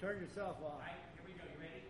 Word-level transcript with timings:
turn 0.00 0.20
yourself 0.20 0.56
off. 0.64 0.72
All 0.72 0.80
right, 0.80 0.92
here 1.14 1.24
we 1.26 1.32
go. 1.32 1.44
You 1.52 1.60
ready? 1.60 1.82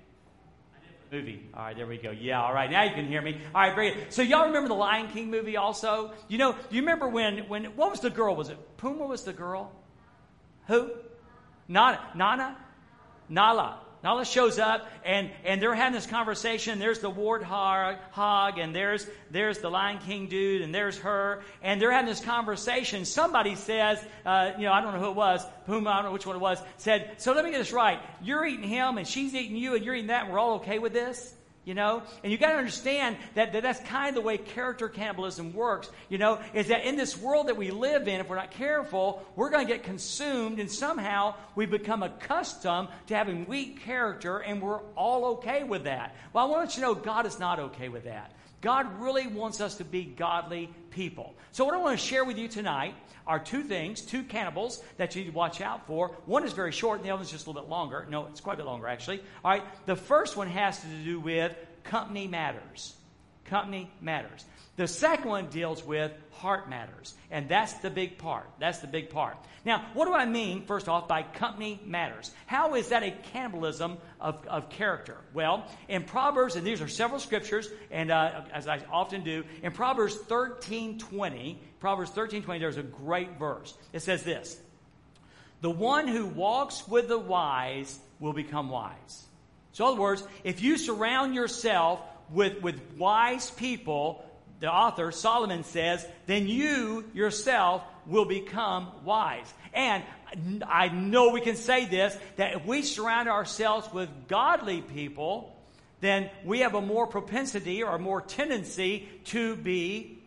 movie. 1.12 1.48
All 1.54 1.64
right, 1.64 1.76
there 1.76 1.86
we 1.86 1.98
go. 1.98 2.10
Yeah, 2.10 2.42
all 2.42 2.54
right. 2.54 2.70
Now 2.70 2.84
you 2.84 2.94
can 2.94 3.06
hear 3.06 3.22
me. 3.22 3.40
All 3.54 3.60
right, 3.60 3.74
very 3.74 3.94
good. 3.94 4.12
So 4.12 4.22
y'all 4.22 4.46
remember 4.46 4.68
the 4.68 4.74
Lion 4.74 5.08
King 5.08 5.30
movie 5.30 5.56
also? 5.56 6.12
You 6.28 6.38
know, 6.38 6.56
you 6.70 6.80
remember 6.80 7.08
when 7.08 7.48
when 7.48 7.64
what 7.76 7.90
was 7.90 8.00
the 8.00 8.10
girl? 8.10 8.34
Was 8.34 8.48
it 8.48 8.58
Puma 8.76 9.06
was 9.06 9.24
the 9.24 9.32
girl? 9.32 9.72
Who? 10.68 10.90
Nana. 11.68 12.00
Nana? 12.14 12.56
Nala. 13.28 13.80
Nala 14.02 14.24
shows 14.24 14.58
up 14.58 14.90
and, 15.04 15.30
and 15.44 15.62
they're 15.62 15.74
having 15.74 15.94
this 15.94 16.06
conversation. 16.06 16.78
There's 16.78 16.98
the 16.98 17.10
warthog 17.10 17.98
hog, 18.10 18.58
and 18.58 18.74
there's 18.74 19.06
there's 19.30 19.58
the 19.58 19.70
Lion 19.70 19.98
King 19.98 20.28
dude 20.28 20.62
and 20.62 20.74
there's 20.74 20.98
her 20.98 21.42
and 21.62 21.80
they're 21.80 21.92
having 21.92 22.08
this 22.08 22.20
conversation. 22.20 23.04
Somebody 23.04 23.54
says, 23.54 24.04
uh, 24.26 24.52
you 24.58 24.64
know, 24.64 24.72
I 24.72 24.80
don't 24.80 24.94
know 24.94 25.00
who 25.00 25.10
it 25.10 25.16
was, 25.16 25.44
Pumbaa, 25.68 25.86
I 25.86 25.94
don't 25.96 26.04
know 26.06 26.12
which 26.12 26.26
one 26.26 26.36
it 26.36 26.40
was, 26.40 26.60
said, 26.76 27.14
so 27.18 27.32
let 27.32 27.44
me 27.44 27.50
get 27.50 27.58
this 27.58 27.72
right. 27.72 28.00
You're 28.22 28.44
eating 28.44 28.68
him 28.68 28.98
and 28.98 29.06
she's 29.06 29.34
eating 29.34 29.56
you 29.56 29.74
and 29.74 29.84
you're 29.84 29.94
eating 29.94 30.08
that 30.08 30.24
and 30.24 30.32
we're 30.32 30.38
all 30.38 30.56
okay 30.56 30.78
with 30.78 30.92
this? 30.92 31.34
You 31.64 31.74
know, 31.74 32.02
and 32.24 32.32
you 32.32 32.38
got 32.38 32.50
to 32.50 32.58
understand 32.58 33.16
that, 33.34 33.52
that 33.52 33.62
that's 33.62 33.78
kind 33.88 34.08
of 34.08 34.14
the 34.16 34.20
way 34.20 34.36
character 34.36 34.88
cannibalism 34.88 35.52
works. 35.52 35.88
You 36.08 36.18
know, 36.18 36.40
is 36.54 36.68
that 36.68 36.84
in 36.84 36.96
this 36.96 37.16
world 37.16 37.46
that 37.46 37.56
we 37.56 37.70
live 37.70 38.08
in, 38.08 38.20
if 38.20 38.28
we're 38.28 38.34
not 38.34 38.50
careful, 38.50 39.24
we're 39.36 39.50
going 39.50 39.64
to 39.64 39.72
get 39.72 39.84
consumed, 39.84 40.58
and 40.58 40.68
somehow 40.68 41.36
we 41.54 41.66
become 41.66 42.02
accustomed 42.02 42.88
to 43.06 43.14
having 43.14 43.46
weak 43.46 43.84
character, 43.84 44.38
and 44.38 44.60
we're 44.60 44.80
all 44.96 45.24
okay 45.36 45.62
with 45.62 45.84
that. 45.84 46.16
Well, 46.32 46.46
I 46.46 46.50
want 46.50 46.76
you 46.76 46.82
to 46.82 46.88
know 46.88 46.94
God 46.96 47.26
is 47.26 47.38
not 47.38 47.60
okay 47.60 47.88
with 47.88 48.04
that. 48.04 48.32
God 48.60 49.00
really 49.00 49.28
wants 49.28 49.60
us 49.60 49.76
to 49.76 49.84
be 49.84 50.04
godly 50.04 50.68
people. 50.90 51.34
So, 51.52 51.64
what 51.64 51.74
I 51.74 51.78
want 51.78 51.98
to 51.98 52.04
share 52.04 52.24
with 52.24 52.38
you 52.38 52.48
tonight 52.48 52.94
are 53.26 53.38
two 53.38 53.62
things, 53.62 54.00
two 54.02 54.22
cannibals 54.22 54.82
that 54.96 55.14
you 55.14 55.22
need 55.22 55.30
to 55.30 55.36
watch 55.36 55.60
out 55.60 55.86
for. 55.86 56.08
One 56.26 56.44
is 56.44 56.52
very 56.52 56.72
short, 56.72 56.98
and 56.98 57.08
the 57.08 57.12
other 57.12 57.22
is 57.22 57.30
just 57.30 57.46
a 57.46 57.50
little 57.50 57.62
bit 57.62 57.70
longer. 57.70 58.06
No, 58.10 58.26
it's 58.26 58.40
quite 58.40 58.54
a 58.54 58.56
bit 58.58 58.66
longer, 58.66 58.88
actually. 58.88 59.20
All 59.44 59.50
right, 59.50 59.64
the 59.86 59.96
first 59.96 60.36
one 60.36 60.48
has 60.48 60.80
to 60.80 60.86
do 61.04 61.20
with 61.20 61.54
company 61.84 62.26
matters. 62.26 62.94
Company 63.44 63.90
matters. 64.00 64.44
The 64.76 64.88
second 64.88 65.28
one 65.28 65.46
deals 65.48 65.84
with 65.84 66.12
heart 66.32 66.68
matters. 66.70 67.14
And 67.30 67.48
that's 67.48 67.74
the 67.74 67.90
big 67.90 68.18
part. 68.18 68.48
That's 68.58 68.78
the 68.78 68.86
big 68.86 69.10
part. 69.10 69.36
Now, 69.64 69.84
what 69.94 70.06
do 70.06 70.14
I 70.14 70.26
mean, 70.26 70.64
first 70.64 70.88
off, 70.88 71.06
by 71.06 71.22
company 71.22 71.80
matters? 71.84 72.32
How 72.46 72.74
is 72.74 72.88
that 72.88 73.02
a 73.02 73.12
cannibalism 73.32 73.98
of, 74.20 74.44
of 74.48 74.70
character? 74.70 75.18
Well, 75.34 75.64
in 75.88 76.02
Proverbs, 76.04 76.56
and 76.56 76.66
these 76.66 76.80
are 76.80 76.88
several 76.88 77.20
scriptures, 77.20 77.68
and 77.90 78.10
uh, 78.10 78.42
as 78.52 78.66
I 78.66 78.80
often 78.90 79.22
do, 79.22 79.44
in 79.62 79.72
Proverbs 79.72 80.16
13 80.16 80.98
20, 80.98 81.60
Proverbs 81.78 82.10
13 82.10 82.42
20, 82.42 82.58
there's 82.58 82.76
a 82.76 82.82
great 82.82 83.38
verse. 83.38 83.74
It 83.92 84.00
says 84.00 84.24
this 84.24 84.60
The 85.60 85.70
one 85.70 86.08
who 86.08 86.26
walks 86.26 86.88
with 86.88 87.08
the 87.08 87.18
wise 87.18 87.98
will 88.18 88.32
become 88.32 88.68
wise. 88.68 89.26
So, 89.72 89.84
in 89.84 89.92
other 89.92 90.00
words, 90.00 90.24
if 90.44 90.60
you 90.60 90.76
surround 90.76 91.34
yourself 91.34 92.00
with, 92.32 92.62
with 92.62 92.80
wise 92.98 93.50
people, 93.50 94.24
the 94.60 94.72
author, 94.72 95.10
Solomon 95.12 95.64
says, 95.64 96.06
then 96.26 96.46
you 96.46 97.04
yourself 97.14 97.82
will 98.06 98.24
become 98.24 98.88
wise. 99.04 99.52
And 99.72 100.02
I 100.66 100.88
know 100.88 101.30
we 101.30 101.40
can 101.40 101.56
say 101.56 101.84
this 101.84 102.16
that 102.36 102.54
if 102.54 102.66
we 102.66 102.82
surround 102.82 103.28
ourselves 103.28 103.92
with 103.92 104.08
godly 104.28 104.80
people, 104.80 105.56
then 106.00 106.30
we 106.44 106.60
have 106.60 106.74
a 106.74 106.80
more 106.80 107.06
propensity 107.06 107.82
or 107.82 107.98
more 107.98 108.20
tendency 108.20 109.08
to 109.26 109.56
be 109.56 110.18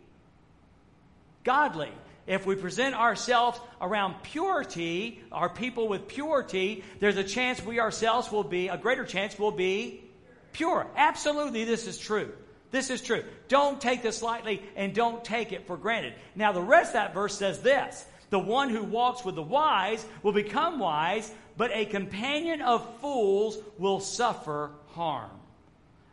godly. 1.44 1.92
If 2.26 2.44
we 2.44 2.56
present 2.56 2.96
ourselves 2.96 3.60
around 3.80 4.22
purity, 4.22 5.20
our 5.30 5.48
people 5.48 5.86
with 5.86 6.08
purity, 6.08 6.82
there's 6.98 7.16
a 7.16 7.24
chance 7.24 7.64
we 7.64 7.78
ourselves 7.78 8.32
will 8.32 8.42
be, 8.42 8.68
a 8.68 8.76
greater 8.76 9.04
chance 9.04 9.38
will 9.38 9.52
be 9.52 10.02
pure. 10.56 10.86
Absolutely, 10.96 11.64
this 11.64 11.86
is 11.86 11.98
true. 11.98 12.32
This 12.70 12.90
is 12.90 13.02
true. 13.02 13.22
Don't 13.48 13.80
take 13.80 14.02
this 14.02 14.22
lightly 14.22 14.62
and 14.74 14.94
don't 14.94 15.22
take 15.24 15.52
it 15.52 15.66
for 15.66 15.76
granted. 15.76 16.14
Now, 16.34 16.52
the 16.52 16.62
rest 16.62 16.88
of 16.88 16.94
that 16.94 17.14
verse 17.14 17.36
says 17.36 17.60
this 17.60 18.04
The 18.30 18.38
one 18.38 18.70
who 18.70 18.82
walks 18.82 19.24
with 19.24 19.34
the 19.34 19.42
wise 19.42 20.04
will 20.22 20.32
become 20.32 20.78
wise, 20.78 21.30
but 21.56 21.70
a 21.72 21.84
companion 21.84 22.62
of 22.62 23.00
fools 23.00 23.58
will 23.78 24.00
suffer 24.00 24.70
harm. 24.88 25.30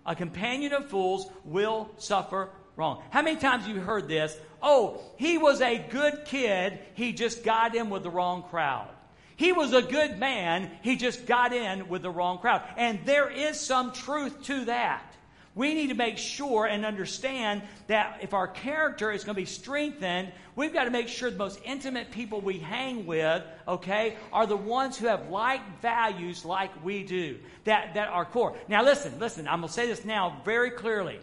A 0.05 0.15
companion 0.15 0.73
of 0.73 0.89
fools 0.89 1.27
will 1.45 1.89
suffer 1.97 2.49
wrong. 2.75 3.01
How 3.09 3.21
many 3.21 3.37
times 3.37 3.67
you 3.67 3.79
heard 3.79 4.09
this? 4.09 4.37
Oh, 4.61 5.01
he 5.17 5.37
was 5.37 5.61
a 5.61 5.77
good 5.77 6.25
kid, 6.25 6.79
he 6.95 7.13
just 7.13 7.43
got 7.43 7.75
in 7.75 7.89
with 7.89 8.03
the 8.03 8.09
wrong 8.09 8.43
crowd. 8.43 8.89
He 9.35 9.51
was 9.51 9.73
a 9.73 9.81
good 9.81 10.19
man, 10.19 10.69
he 10.81 10.95
just 10.95 11.25
got 11.25 11.53
in 11.53 11.89
with 11.89 12.01
the 12.01 12.11
wrong 12.11 12.37
crowd. 12.37 12.61
And 12.77 12.99
there 13.05 13.29
is 13.29 13.59
some 13.59 13.91
truth 13.91 14.43
to 14.43 14.65
that. 14.65 15.13
We 15.55 15.75
need 15.75 15.89
to 15.89 15.95
make 15.95 16.17
sure 16.17 16.65
and 16.65 16.83
understand 16.83 17.61
that 17.85 18.19
if 18.21 18.33
our 18.33 18.47
character 18.47 19.11
is 19.11 19.23
going 19.23 19.35
to 19.35 19.41
be 19.41 19.45
strengthened, 19.45 20.31
we've 20.55 20.73
got 20.73 20.85
to 20.85 20.89
make 20.89 21.07
sure 21.07 21.29
the 21.29 21.37
most 21.37 21.59
intimate 21.63 22.09
people 22.09 22.41
we 22.41 22.57
hang 22.57 23.05
with, 23.05 23.43
okay, 23.67 24.17
are 24.31 24.47
the 24.47 24.57
ones 24.57 24.97
who 24.97 25.05
have 25.05 25.29
like 25.29 25.79
values 25.79 26.43
like 26.43 26.83
we 26.83 27.03
do, 27.03 27.37
that, 27.65 27.93
that 27.93 28.07
are 28.07 28.25
core. 28.25 28.57
Now, 28.67 28.83
listen, 28.83 29.19
listen, 29.19 29.47
I'm 29.47 29.59
going 29.59 29.67
to 29.67 29.73
say 29.73 29.85
this 29.85 30.03
now 30.03 30.41
very 30.43 30.71
clearly. 30.71 31.19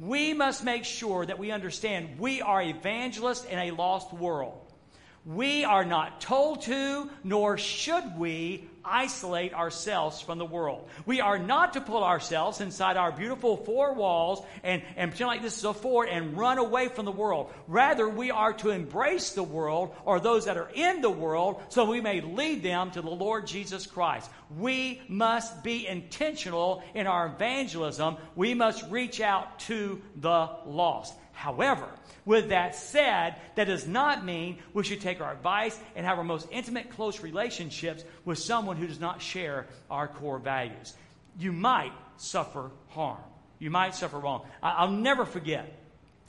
We 0.00 0.32
must 0.32 0.64
make 0.64 0.84
sure 0.84 1.26
that 1.26 1.38
we 1.40 1.50
understand 1.50 2.20
we 2.20 2.40
are 2.40 2.62
evangelists 2.62 3.44
in 3.46 3.58
a 3.58 3.72
lost 3.72 4.12
world. 4.12 4.61
We 5.24 5.64
are 5.64 5.84
not 5.84 6.20
told 6.20 6.62
to, 6.62 7.08
nor 7.22 7.56
should 7.56 8.18
we 8.18 8.68
isolate 8.84 9.54
ourselves 9.54 10.20
from 10.20 10.38
the 10.38 10.44
world. 10.44 10.88
We 11.06 11.20
are 11.20 11.38
not 11.38 11.74
to 11.74 11.80
pull 11.80 12.02
ourselves 12.02 12.60
inside 12.60 12.96
our 12.96 13.12
beautiful 13.12 13.56
four 13.56 13.94
walls 13.94 14.44
and, 14.64 14.82
and 14.96 15.10
pretend 15.10 15.28
like 15.28 15.42
this 15.42 15.58
is 15.58 15.64
a 15.64 15.74
fort 15.74 16.08
and 16.10 16.36
run 16.36 16.58
away 16.58 16.88
from 16.88 17.04
the 17.04 17.12
world. 17.12 17.52
Rather, 17.68 18.08
we 18.08 18.32
are 18.32 18.52
to 18.54 18.70
embrace 18.70 19.30
the 19.30 19.42
world 19.42 19.94
or 20.04 20.18
those 20.18 20.46
that 20.46 20.56
are 20.56 20.70
in 20.74 21.00
the 21.00 21.10
world 21.10 21.62
so 21.68 21.84
we 21.84 22.00
may 22.00 22.20
lead 22.20 22.62
them 22.62 22.90
to 22.90 23.02
the 23.02 23.10
Lord 23.10 23.46
Jesus 23.46 23.86
Christ. 23.86 24.28
We 24.58 25.00
must 25.08 25.62
be 25.62 25.86
intentional 25.86 26.82
in 26.94 27.06
our 27.06 27.26
evangelism. 27.26 28.16
We 28.36 28.54
must 28.54 28.88
reach 28.90 29.20
out 29.20 29.58
to 29.60 30.00
the 30.16 30.50
lost. 30.66 31.14
However, 31.32 31.88
with 32.24 32.50
that 32.50 32.74
said, 32.76 33.36
that 33.56 33.64
does 33.64 33.86
not 33.86 34.24
mean 34.24 34.58
we 34.74 34.84
should 34.84 35.00
take 35.00 35.20
our 35.20 35.32
advice 35.32 35.78
and 35.96 36.06
have 36.06 36.18
our 36.18 36.24
most 36.24 36.46
intimate, 36.50 36.90
close 36.90 37.20
relationships 37.20 38.04
with 38.24 38.38
someone 38.38 38.76
who 38.76 38.86
does 38.86 39.00
not 39.00 39.20
share 39.20 39.66
our 39.90 40.06
core 40.06 40.38
values. 40.38 40.94
You 41.38 41.52
might 41.52 41.92
suffer 42.16 42.70
harm. 42.88 43.18
You 43.58 43.70
might 43.70 43.94
suffer 43.94 44.18
wrong. 44.18 44.46
I'll 44.62 44.90
never 44.90 45.24
forget. 45.24 45.81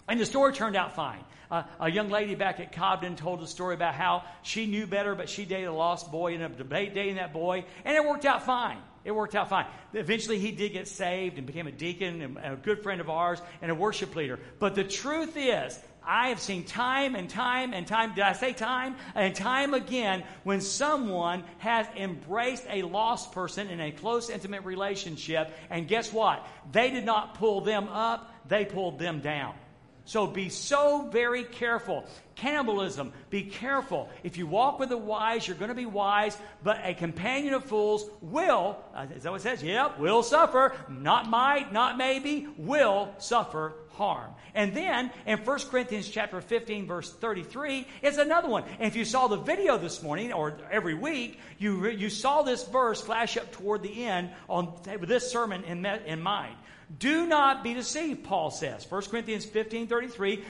And 0.07 0.19
the 0.19 0.25
story 0.25 0.53
turned 0.53 0.75
out 0.75 0.95
fine. 0.95 1.23
Uh, 1.49 1.63
a 1.79 1.89
young 1.89 2.09
lady 2.09 2.35
back 2.35 2.59
at 2.59 2.71
Cobden 2.71 3.15
told 3.15 3.41
a 3.41 3.47
story 3.47 3.75
about 3.75 3.93
how 3.93 4.23
she 4.41 4.65
knew 4.65 4.87
better, 4.87 5.15
but 5.15 5.29
she 5.29 5.45
dated 5.45 5.67
a 5.67 5.73
lost 5.73 6.11
boy, 6.11 6.33
ended 6.33 6.59
up 6.59 6.69
dating 6.69 7.15
that 7.15 7.31
boy, 7.31 7.63
and 7.85 7.95
it 7.95 8.03
worked 8.03 8.25
out 8.25 8.43
fine. 8.43 8.79
It 9.05 9.11
worked 9.11 9.35
out 9.35 9.49
fine. 9.49 9.65
Eventually, 9.93 10.39
he 10.39 10.51
did 10.51 10.71
get 10.71 10.87
saved 10.87 11.37
and 11.37 11.45
became 11.45 11.67
a 11.67 11.71
deacon 11.71 12.21
and 12.21 12.37
a 12.37 12.55
good 12.55 12.81
friend 12.81 13.01
of 13.01 13.09
ours 13.09 13.41
and 13.61 13.69
a 13.69 13.75
worship 13.75 14.15
leader. 14.15 14.39
But 14.59 14.75
the 14.75 14.83
truth 14.83 15.35
is, 15.35 15.77
I 16.05 16.29
have 16.29 16.39
seen 16.39 16.63
time 16.63 17.15
and 17.15 17.29
time 17.29 17.73
and 17.73 17.85
time, 17.85 18.13
did 18.13 18.23
I 18.23 18.33
say 18.33 18.53
time? 18.53 18.95
And 19.13 19.35
time 19.35 19.73
again 19.73 20.23
when 20.43 20.61
someone 20.61 21.43
has 21.59 21.85
embraced 21.95 22.65
a 22.69 22.83
lost 22.83 23.31
person 23.31 23.69
in 23.69 23.79
a 23.79 23.91
close, 23.91 24.29
intimate 24.29 24.63
relationship, 24.63 25.53
and 25.69 25.87
guess 25.87 26.11
what? 26.11 26.45
They 26.71 26.89
did 26.89 27.05
not 27.05 27.35
pull 27.35 27.61
them 27.61 27.87
up, 27.89 28.33
they 28.47 28.65
pulled 28.65 28.99
them 28.99 29.19
down. 29.19 29.53
So 30.05 30.27
be 30.27 30.49
so 30.49 31.07
very 31.11 31.43
careful. 31.43 32.05
Cannibalism, 32.35 33.13
be 33.29 33.43
careful. 33.43 34.09
If 34.23 34.37
you 34.37 34.47
walk 34.47 34.79
with 34.79 34.89
the 34.89 34.97
wise, 34.97 35.47
you're 35.47 35.55
going 35.55 35.69
to 35.69 35.75
be 35.75 35.85
wise, 35.85 36.37
but 36.61 36.79
a 36.83 36.93
companion 36.93 37.53
of 37.53 37.63
fools 37.63 38.09
will, 38.21 38.77
uh, 38.93 39.05
is 39.15 39.23
that 39.23 39.31
what 39.31 39.39
it 39.39 39.43
says? 39.43 39.63
Yep, 39.63 39.99
will 39.99 40.23
suffer. 40.23 40.75
Not 40.89 41.29
might, 41.29 41.71
not 41.71 41.97
maybe, 41.97 42.47
will 42.57 43.13
suffer 43.17 43.75
harm. 43.91 44.31
And 44.55 44.73
then 44.73 45.11
in 45.25 45.39
1 45.39 45.59
Corinthians 45.69 46.09
chapter 46.09 46.41
15 46.41 46.87
verse 46.87 47.11
33 47.11 47.87
is 48.01 48.17
another 48.17 48.49
one. 48.49 48.63
And 48.79 48.87
if 48.87 48.95
you 48.95 49.05
saw 49.05 49.27
the 49.27 49.37
video 49.37 49.77
this 49.77 50.03
morning 50.03 50.33
or 50.33 50.57
every 50.71 50.95
week, 50.95 51.39
you, 51.59 51.87
you 51.87 52.09
saw 52.09 52.41
this 52.41 52.67
verse 52.67 53.01
flash 53.01 53.37
up 53.37 53.51
toward 53.51 53.83
the 53.83 54.05
end 54.05 54.31
on, 54.49 54.73
this 55.01 55.31
sermon 55.31 55.63
in, 55.63 55.85
in 55.85 56.21
mind. 56.21 56.55
Do 56.99 57.25
not 57.25 57.63
be 57.63 57.73
deceived, 57.73 58.23
Paul 58.23 58.51
says. 58.51 58.89
1 58.89 59.01
Corinthians 59.03 59.45
15 59.45 59.87
33. 59.87 60.43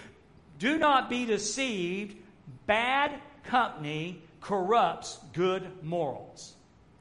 Do 0.60 0.78
not 0.78 1.10
be 1.10 1.26
deceived. 1.26 2.18
Bad 2.66 3.14
company 3.44 4.22
corrupts 4.42 5.20
good 5.34 5.84
morals. 5.84 6.54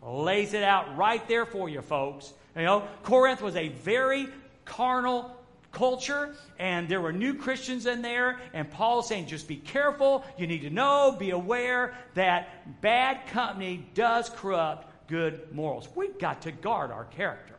Lays 0.02 0.54
it 0.54 0.62
out 0.62 0.96
right 0.96 1.26
there 1.28 1.46
for 1.46 1.68
you, 1.68 1.80
folks. 1.80 2.32
You 2.56 2.62
know, 2.62 2.88
Corinth 3.02 3.40
was 3.40 3.56
a 3.56 3.68
very 3.68 4.28
carnal 4.64 5.36
culture, 5.72 6.34
and 6.58 6.88
there 6.88 7.00
were 7.00 7.12
new 7.12 7.34
Christians 7.34 7.86
in 7.86 8.02
there, 8.02 8.38
and 8.52 8.70
Paul's 8.70 9.08
saying, 9.08 9.26
just 9.26 9.48
be 9.48 9.56
careful. 9.56 10.24
You 10.36 10.46
need 10.46 10.62
to 10.62 10.70
know, 10.70 11.16
be 11.18 11.30
aware 11.30 11.94
that 12.14 12.80
bad 12.80 13.26
company 13.28 13.86
does 13.94 14.28
corrupt 14.28 15.08
good 15.08 15.52
morals. 15.52 15.88
We've 15.94 16.18
got 16.18 16.42
to 16.42 16.52
guard 16.52 16.90
our 16.90 17.04
character. 17.04 17.54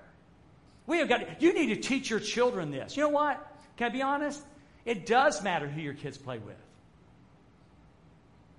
We 0.86 0.98
have 1.00 1.10
got 1.10 1.42
you 1.42 1.54
need 1.54 1.68
to 1.68 1.76
teach 1.76 2.10
your 2.10 2.20
children 2.20 2.72
this. 2.72 2.98
You 2.98 3.04
know 3.04 3.10
what? 3.10 3.46
Can 3.78 3.88
I 3.88 3.90
be 3.90 4.02
honest? 4.02 4.42
It 4.86 5.06
does 5.06 5.42
matter 5.42 5.68
who 5.68 5.82
your 5.82 5.94
kids 5.94 6.18
play 6.18 6.40
with. 6.40 6.58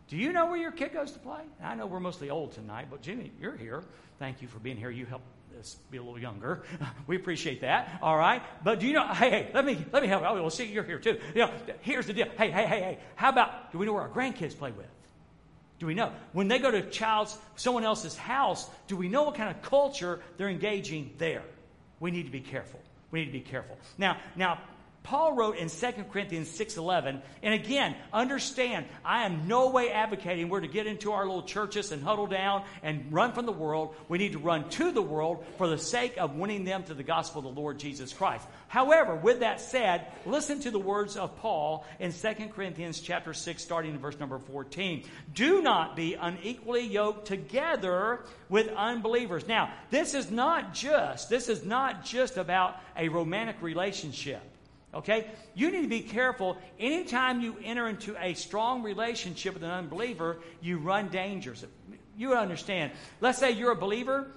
Do 0.09 0.17
you 0.17 0.33
know 0.33 0.47
where 0.47 0.57
your 0.57 0.73
kid 0.73 0.93
goes 0.93 1.13
to 1.13 1.19
play? 1.19 1.41
I 1.63 1.75
know 1.75 1.87
we're 1.87 2.01
mostly 2.01 2.31
old 2.31 2.53
tonight, 2.53 2.89
but 2.91 3.03
Jimmy, 3.03 3.33
you're 3.41 3.57
here. 3.57 3.83
Thank 4.19 4.43
you 4.43 4.49
for 4.49 4.59
being 4.59 4.77
here. 4.77 4.91
You 4.91 5.07
helped 5.07 5.27
us 5.59 5.77
be 5.91 5.99
a 5.99 6.03
little 6.03 6.19
younger. 6.19 6.63
We 7.07 7.17
appreciate 7.17 7.61
that. 7.61 7.99
All 8.01 8.17
right. 8.17 8.43
But 8.63 8.81
do 8.81 8.87
you 8.87 8.95
know, 8.95 9.07
hey, 9.09 9.31
hey, 9.31 9.51
let 9.53 9.65
me 9.65 9.85
let 9.93 10.03
me 10.03 10.09
help 10.09 10.23
you. 10.23 10.29
Oh, 10.29 10.35
well, 10.35 10.51
see, 10.51 10.65
you're 10.65 10.85
here 10.85 10.99
too. 10.99 11.19
You 11.35 11.43
know, 11.43 11.51
here's 11.83 12.07
the 12.07 12.15
deal. 12.15 12.27
Hey, 12.39 12.51
hey, 12.51 12.67
hey, 12.67 12.81
hey. 12.81 12.99
How 13.17 13.29
about 13.29 13.73
do 13.73 13.79
we 13.79 13.87
know 13.87 13.93
where 13.93 14.03
our 14.03 14.09
grandkids 14.09 14.57
play 14.57 14.73
with? 14.73 14.89
Do 15.79 15.87
we 15.87 15.95
know? 15.95 16.13
When 16.33 16.49
they 16.49 16.59
go 16.59 16.71
to 16.71 16.89
child's 16.89 17.37
someone 17.57 17.85
else's 17.85 18.17
house, 18.17 18.71
do 18.87 18.97
we 18.97 19.09
know 19.09 19.25
what 19.25 19.35
kind 19.35 19.55
of 19.55 19.61
culture 19.63 20.21
they're 20.37 20.49
engaging 20.49 21.13
there? 21.19 21.43
We 22.05 22.11
need 22.11 22.27
to 22.27 22.31
be 22.31 22.41
careful. 22.41 22.81
We 23.13 23.21
need 23.21 23.27
to 23.29 23.33
be 23.33 23.41
careful. 23.41 23.79
Now, 23.97 24.19
now 24.37 24.59
Paul 25.05 25.35
wrote 25.35 25.59
in 25.59 25.69
2 25.69 26.11
Corinthians 26.11 26.49
6:11, 26.49 27.21
and 27.43 27.55
again, 27.55 27.95
understand, 28.11 28.87
I 29.05 29.27
am 29.27 29.47
no 29.47 29.69
way 29.69 29.93
advocating 29.93 30.49
we're 30.49 30.63
to 30.63 30.67
get 30.67 30.87
into 30.87 31.13
our 31.13 31.27
little 31.27 31.43
churches 31.43 31.93
and 31.93 32.03
huddle 32.03 32.27
down 32.27 32.65
and 32.83 33.13
run 33.13 33.33
from 33.33 33.45
the 33.45 33.53
world. 33.53 33.95
We 34.09 34.17
need 34.17 34.33
to 34.33 34.39
run 34.39 34.71
to 34.71 34.93
the 34.93 35.03
world 35.03 35.45
for 35.59 35.69
the 35.69 35.77
sake 35.77 36.17
of 36.17 36.37
winning 36.37 36.65
them 36.65 36.85
to 36.85 36.95
the 36.95 37.03
gospel 37.03 37.47
of 37.47 37.55
the 37.55 37.61
Lord 37.61 37.79
Jesus 37.79 38.15
Christ. 38.15 38.47
However, 38.67 39.15
with 39.15 39.41
that 39.41 39.61
said, 39.61 40.07
listen 40.25 40.61
to 40.61 40.71
the 40.71 40.79
words 40.79 41.19
of 41.19 41.37
Paul 41.37 41.85
in 42.01 42.11
2 42.11 42.49
Corinthians 42.55 42.99
chapter 42.99 43.35
6 43.35 43.63
starting 43.63 43.93
in 43.93 43.99
verse 43.99 44.19
number 44.19 44.39
14. 44.39 45.05
Do 45.35 45.61
not 45.61 45.97
be 45.97 46.15
unequally 46.15 46.87
yoked 46.87 47.27
together 47.27 48.25
with 48.49 48.69
unbelievers. 48.69 49.47
Now, 49.47 49.71
this 49.91 50.15
is 50.15 50.31
not 50.31 50.73
just 50.73 51.29
this 51.29 51.51
is 51.51 51.63
not 51.63 52.07
just 52.07 52.39
about 52.39 52.77
a 52.97 53.11
romantic 53.11 53.61
relationship. 53.61 54.41
Okay? 54.95 55.27
You 55.55 55.71
need 55.71 55.83
to 55.83 55.89
be 55.89 56.01
careful. 56.01 56.57
Anytime 56.79 57.41
you 57.41 57.57
enter 57.63 57.89
into 57.89 58.17
a 58.23 58.35
strong 58.35 58.83
relationship 58.83 59.55
with 59.55 59.63
an 59.63 59.71
unbeliever, 59.71 60.39
you 60.61 60.79
run 60.79 61.09
dangers. 61.09 61.65
You 62.17 62.35
understand. 62.35 62.93
Let's 63.21 63.39
say 63.39 63.53
you're 63.53 63.73
a 63.73 63.77
believer 63.77 64.31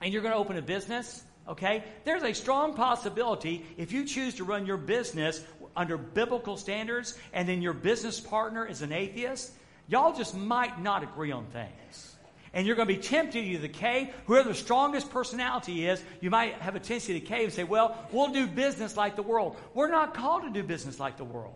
and 0.00 0.12
you're 0.12 0.22
going 0.22 0.32
to 0.32 0.38
open 0.38 0.56
a 0.56 0.62
business. 0.62 1.22
Okay? 1.48 1.84
There's 2.04 2.22
a 2.22 2.32
strong 2.32 2.74
possibility 2.74 3.66
if 3.76 3.92
you 3.92 4.04
choose 4.04 4.34
to 4.36 4.44
run 4.44 4.66
your 4.66 4.78
business 4.78 5.44
under 5.76 5.96
biblical 5.96 6.56
standards 6.56 7.18
and 7.32 7.48
then 7.48 7.62
your 7.62 7.74
business 7.74 8.20
partner 8.20 8.66
is 8.66 8.82
an 8.82 8.92
atheist, 8.92 9.52
y'all 9.88 10.16
just 10.16 10.36
might 10.36 10.80
not 10.80 11.02
agree 11.02 11.32
on 11.32 11.44
things 11.46 12.16
and 12.52 12.66
you're 12.66 12.76
going 12.76 12.88
to 12.88 12.94
be 12.94 13.00
tempted 13.00 13.60
to 13.60 13.68
cave. 13.68 14.08
Whoever 14.26 14.48
the 14.48 14.54
strongest 14.54 15.10
personality 15.10 15.86
is, 15.86 16.02
you 16.20 16.30
might 16.30 16.54
have 16.54 16.74
a 16.76 16.80
tendency 16.80 17.18
to 17.18 17.20
cave 17.20 17.44
and 17.44 17.52
say, 17.52 17.64
Well, 17.64 17.96
we'll 18.12 18.32
do 18.32 18.46
business 18.46 18.96
like 18.96 19.16
the 19.16 19.22
world. 19.22 19.56
We're 19.74 19.90
not 19.90 20.14
called 20.14 20.42
to 20.42 20.50
do 20.50 20.62
business 20.62 20.98
like 20.98 21.16
the 21.16 21.24
world. 21.24 21.54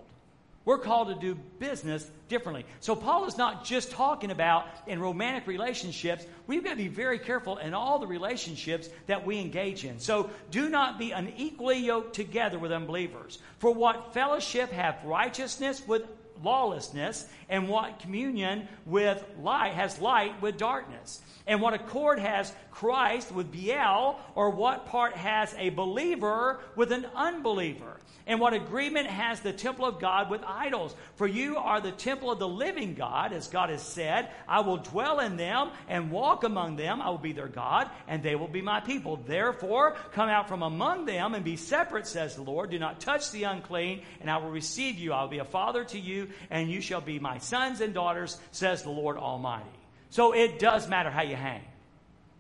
We're 0.65 0.79
called 0.79 1.09
to 1.09 1.15
do 1.15 1.39
business 1.59 2.11
differently. 2.29 2.65
So, 2.81 2.97
Paul 2.97 3.27
is 3.27 3.37
not 3.37 3.65
just 3.65 3.91
talking 3.91 4.31
about 4.31 4.67
in 4.87 4.99
romantic 4.99 5.47
relationships. 5.47 6.25
We've 6.47 6.65
got 6.65 6.71
to 6.71 6.77
be 6.77 6.89
very 6.89 7.19
careful 7.19 7.59
in 7.59 7.75
all 7.75 7.99
the 7.99 8.07
relationships 8.07 8.89
that 9.07 9.27
we 9.27 9.41
engage 9.41 9.85
in. 9.85 9.99
So, 9.99 10.31
do 10.51 10.71
not 10.71 10.99
be 10.99 11.11
unequally 11.11 11.81
yoked 11.81 12.15
together 12.15 12.59
with 12.59 12.73
unbelievers. 12.73 13.41
For 13.59 13.75
what 13.75 14.15
fellowship 14.15 14.71
hath 14.71 15.05
righteousness 15.05 15.87
with 15.87 16.05
lawlessness, 16.45 17.27
and 17.49 17.69
what 17.69 17.99
communion 18.01 18.69
with 18.87 19.25
light 19.41 19.75
has 19.75 19.99
light 20.01 20.41
with 20.41 20.59
darkness. 20.59 21.21
And 21.47 21.61
what 21.61 21.75
accord 21.75 22.19
has 22.19 22.53
Christ 22.71 23.33
with 23.33 23.51
Belial, 23.51 24.19
or 24.35 24.51
what 24.51 24.87
part 24.87 25.15
has 25.15 25.55
a 25.59 25.71
believer 25.71 26.61
with 26.77 26.93
an 26.93 27.07
unbeliever? 27.15 27.99
And 28.27 28.41
what 28.41 28.55
agreement 28.55 29.07
has 29.07 29.41
the 29.41 29.53
temple 29.53 29.85
of 29.85 30.01
God 30.01 30.31
with 30.31 30.43
idols? 30.45 30.95
For 31.17 31.27
you 31.27 31.59
are 31.59 31.83
the 31.83 31.93
temple 31.93 32.31
of 32.31 32.39
the 32.39 32.49
living 32.49 32.95
God, 32.95 33.35
as 33.35 33.49
God 33.49 33.69
has 33.69 33.83
said, 33.83 34.31
I 34.49 34.61
will 34.61 34.79
dwell 34.79 35.21
in 35.21 35.37
them 35.37 35.71
and 35.89 36.11
walk 36.11 36.43
among 36.43 36.77
them. 36.77 37.03
I 37.03 37.11
will 37.11 37.19
be 37.19 37.33
their 37.33 37.49
God, 37.49 37.91
and 38.09 38.23
they 38.23 38.35
will 38.35 38.49
be 38.49 38.63
my 38.63 38.81
people. 38.81 39.17
Therefore, 39.17 39.97
come 40.13 40.31
out 40.31 40.49
from 40.49 40.63
among 40.63 41.05
them 41.05 41.35
and 41.35 41.45
be 41.45 41.57
separate, 41.57 42.07
says 42.07 42.37
the 42.37 42.43
Lord. 42.43 42.71
Do 42.71 42.79
not 42.79 42.99
touch 42.99 43.31
the 43.31 43.43
unclean, 43.43 44.01
and 44.23 44.31
I 44.31 44.39
will 44.39 44.51
receive 44.51 44.99
you. 44.99 45.13
I 45.13 45.21
will 45.21 45.29
be 45.29 45.41
a 45.41 45.45
father 45.45 45.85
to 45.85 45.99
you, 45.99 46.31
and 46.51 46.71
you 46.71 46.81
shall 46.81 47.01
be 47.01 47.19
my 47.19 47.39
sons 47.39 47.81
and 47.81 47.95
daughters, 47.95 48.39
says 48.53 48.83
the 48.83 48.91
Lord 48.91 49.17
Almighty. 49.17 49.65
So 50.11 50.33
it 50.33 50.59
does 50.59 50.89
matter 50.89 51.11
how 51.11 51.23
you 51.23 51.37
hang. 51.37 51.63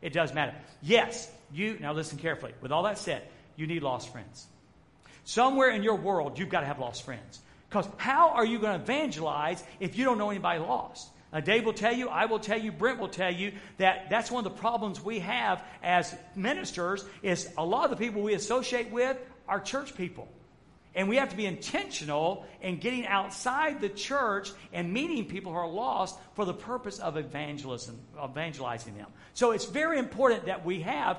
It 0.00 0.12
does 0.12 0.32
matter. 0.34 0.54
Yes, 0.82 1.30
you, 1.52 1.78
now 1.80 1.92
listen 1.92 2.18
carefully. 2.18 2.52
With 2.60 2.72
all 2.72 2.84
that 2.84 2.98
said, 2.98 3.22
you 3.56 3.66
need 3.66 3.82
lost 3.82 4.12
friends. 4.12 4.46
Somewhere 5.24 5.70
in 5.70 5.82
your 5.82 5.96
world, 5.96 6.38
you've 6.38 6.50
got 6.50 6.60
to 6.60 6.66
have 6.66 6.78
lost 6.78 7.04
friends. 7.04 7.40
Because 7.68 7.88
how 7.96 8.30
are 8.30 8.44
you 8.44 8.58
going 8.58 8.76
to 8.78 8.82
evangelize 8.82 9.64
if 9.80 9.96
you 9.96 10.04
don't 10.04 10.18
know 10.18 10.30
anybody 10.30 10.60
lost? 10.60 11.08
Uh, 11.32 11.40
Dave 11.40 11.64
will 11.64 11.72
tell 11.72 11.92
you, 11.92 12.08
I 12.08 12.26
will 12.26 12.38
tell 12.38 12.60
you, 12.60 12.70
Brent 12.70 13.00
will 13.00 13.08
tell 13.08 13.32
you 13.32 13.52
that 13.78 14.08
that's 14.08 14.30
one 14.30 14.46
of 14.46 14.52
the 14.52 14.60
problems 14.60 15.00
we 15.00 15.18
have 15.18 15.64
as 15.82 16.14
ministers 16.36 17.04
is 17.22 17.48
a 17.58 17.64
lot 17.64 17.84
of 17.84 17.90
the 17.90 17.96
people 17.96 18.22
we 18.22 18.34
associate 18.34 18.92
with 18.92 19.16
are 19.48 19.58
church 19.58 19.96
people. 19.96 20.28
And 20.94 21.08
we 21.08 21.16
have 21.16 21.30
to 21.30 21.36
be 21.36 21.46
intentional 21.46 22.44
in 22.62 22.78
getting 22.78 23.06
outside 23.06 23.80
the 23.80 23.88
church 23.88 24.52
and 24.72 24.92
meeting 24.92 25.24
people 25.24 25.52
who 25.52 25.58
are 25.58 25.68
lost 25.68 26.18
for 26.34 26.44
the 26.44 26.54
purpose 26.54 27.00
of 27.00 27.16
evangelism, 27.16 27.98
evangelizing 28.22 28.96
them. 28.96 29.08
So 29.32 29.50
it's 29.50 29.64
very 29.64 29.98
important 29.98 30.46
that 30.46 30.64
we 30.64 30.82
have 30.82 31.18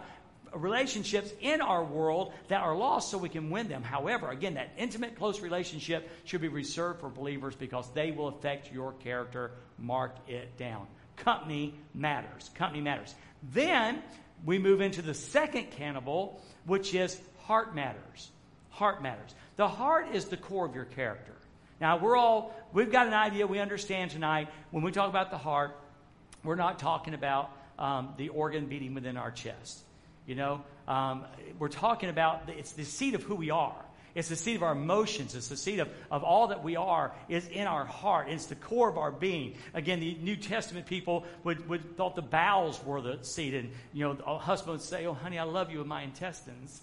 relationships 0.53 1.33
in 1.41 1.61
our 1.61 1.83
world 1.83 2.33
that 2.47 2.61
are 2.61 2.75
lost 2.75 3.11
so 3.11 3.17
we 3.17 3.29
can 3.29 3.49
win 3.49 3.67
them. 3.67 3.83
However, 3.83 4.29
again, 4.29 4.53
that 4.53 4.71
intimate, 4.77 5.17
close 5.17 5.41
relationship 5.41 6.09
should 6.23 6.41
be 6.41 6.47
reserved 6.47 7.01
for 7.01 7.09
believers 7.09 7.55
because 7.55 7.89
they 7.93 8.11
will 8.11 8.29
affect 8.29 8.71
your 8.71 8.93
character. 8.93 9.51
Mark 9.77 10.15
it 10.27 10.55
down. 10.57 10.87
Company 11.17 11.73
matters. 11.93 12.49
Company 12.55 12.81
matters. 12.81 13.13
Then 13.51 14.01
we 14.45 14.57
move 14.57 14.81
into 14.81 15.01
the 15.01 15.13
second 15.13 15.71
cannibal, 15.71 16.41
which 16.65 16.93
is 16.93 17.19
heart 17.43 17.75
matters. 17.75 18.31
Heart 18.69 19.01
matters. 19.01 19.33
The 19.57 19.67
heart 19.67 20.07
is 20.13 20.25
the 20.25 20.37
core 20.37 20.65
of 20.65 20.75
your 20.75 20.85
character. 20.85 21.33
Now, 21.79 21.97
we're 21.97 22.15
all, 22.15 22.55
we've 22.73 22.91
got 22.91 23.07
an 23.07 23.13
idea, 23.13 23.47
we 23.47 23.59
understand 23.59 24.11
tonight, 24.11 24.47
when 24.71 24.83
we 24.83 24.91
talk 24.91 25.09
about 25.09 25.31
the 25.31 25.37
heart, 25.37 25.77
we're 26.43 26.55
not 26.55 26.79
talking 26.79 27.13
about 27.13 27.51
um, 27.77 28.13
the 28.17 28.29
organ 28.29 28.67
beating 28.67 28.93
within 28.93 29.17
our 29.17 29.31
chest. 29.31 29.81
You 30.25 30.35
know, 30.35 30.63
um, 30.87 31.25
we're 31.59 31.67
talking 31.67 32.09
about, 32.09 32.47
the, 32.47 32.57
it's 32.57 32.73
the 32.73 32.85
seat 32.85 33.13
of 33.13 33.23
who 33.23 33.35
we 33.35 33.49
are. 33.49 33.75
It's 34.15 34.29
the 34.29 34.37
seat 34.37 34.55
of 34.55 34.63
our 34.63 34.71
emotions. 34.71 35.35
It's 35.35 35.49
the 35.49 35.57
seat 35.57 35.79
of, 35.79 35.89
of 36.09 36.23
all 36.23 36.47
that 36.47 36.63
we 36.63 36.77
are 36.77 37.11
is 37.27 37.45
in 37.49 37.67
our 37.67 37.83
heart. 37.83 38.29
It's 38.29 38.45
the 38.45 38.55
core 38.55 38.89
of 38.89 38.97
our 38.97 39.11
being. 39.11 39.55
Again, 39.73 39.99
the 39.99 40.15
New 40.21 40.37
Testament 40.37 40.85
people 40.85 41.25
would, 41.43 41.67
would 41.67 41.97
thought 41.97 42.15
the 42.15 42.21
bowels 42.21 42.81
were 42.85 43.01
the 43.01 43.21
seat. 43.23 43.53
And, 43.53 43.71
you 43.91 44.05
know, 44.05 44.17
a 44.25 44.37
husband 44.37 44.71
would 44.71 44.81
say, 44.81 45.05
oh, 45.05 45.13
honey, 45.13 45.37
I 45.37 45.43
love 45.43 45.69
you 45.69 45.79
with 45.79 45.87
my 45.87 46.03
intestines. 46.03 46.81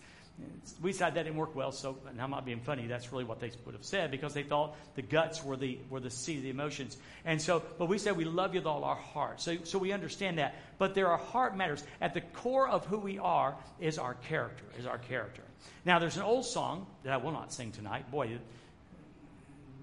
We 0.81 0.93
decided 0.93 1.15
that 1.15 1.25
didn't 1.25 1.37
work 1.37 1.55
well, 1.55 1.73
so 1.73 1.99
and 2.09 2.21
I'm 2.21 2.31
not 2.31 2.45
being 2.45 2.61
funny. 2.61 2.87
That's 2.87 3.13
really 3.13 3.25
what 3.25 3.41
they 3.41 3.51
would 3.65 3.75
have 3.75 3.85
said 3.85 4.11
because 4.11 4.35
they 4.35 4.43
thought 4.43 4.77
the 4.95 5.03
guts 5.03 5.45
were 5.45 5.57
the 5.57 5.79
were 5.91 6.01
the 6.01 6.11
seat 6.11 6.39
of 6.39 6.43
the 6.43 6.51
emotions. 6.51 6.97
And 7.25 7.41
so, 7.41 7.63
but 7.79 7.87
we 7.87 7.99
said 7.99 8.17
we 8.17 8.25
love 8.25 8.55
you 8.55 8.61
with 8.61 8.67
all 8.67 8.85
our 8.85 8.97
heart. 8.97 9.41
So, 9.41 9.59
so 9.65 9.79
we 9.79 9.93
understand 9.93 10.39
that. 10.39 10.55
But 10.79 10.95
there 10.95 11.09
are 11.09 11.19
heart 11.19 11.57
matters. 11.57 11.85
At 12.01 12.15
the 12.15 12.21
core 12.21 12.69
of 12.69 12.87
who 12.87 12.99
we 12.99 13.19
are 13.19 13.57
is 13.81 13.99
our 13.99 14.15
character. 14.15 14.65
Is 14.79 14.87
our 14.87 14.99
character. 14.99 15.43
Now, 15.85 15.99
there's 15.99 16.17
an 16.17 16.23
old 16.23 16.47
song 16.47 16.87
that 17.05 17.13
I 17.13 17.17
will 17.19 17.33
not 17.33 17.53
sing 17.53 17.73
tonight. 17.73 18.11
Boy, 18.11 18.39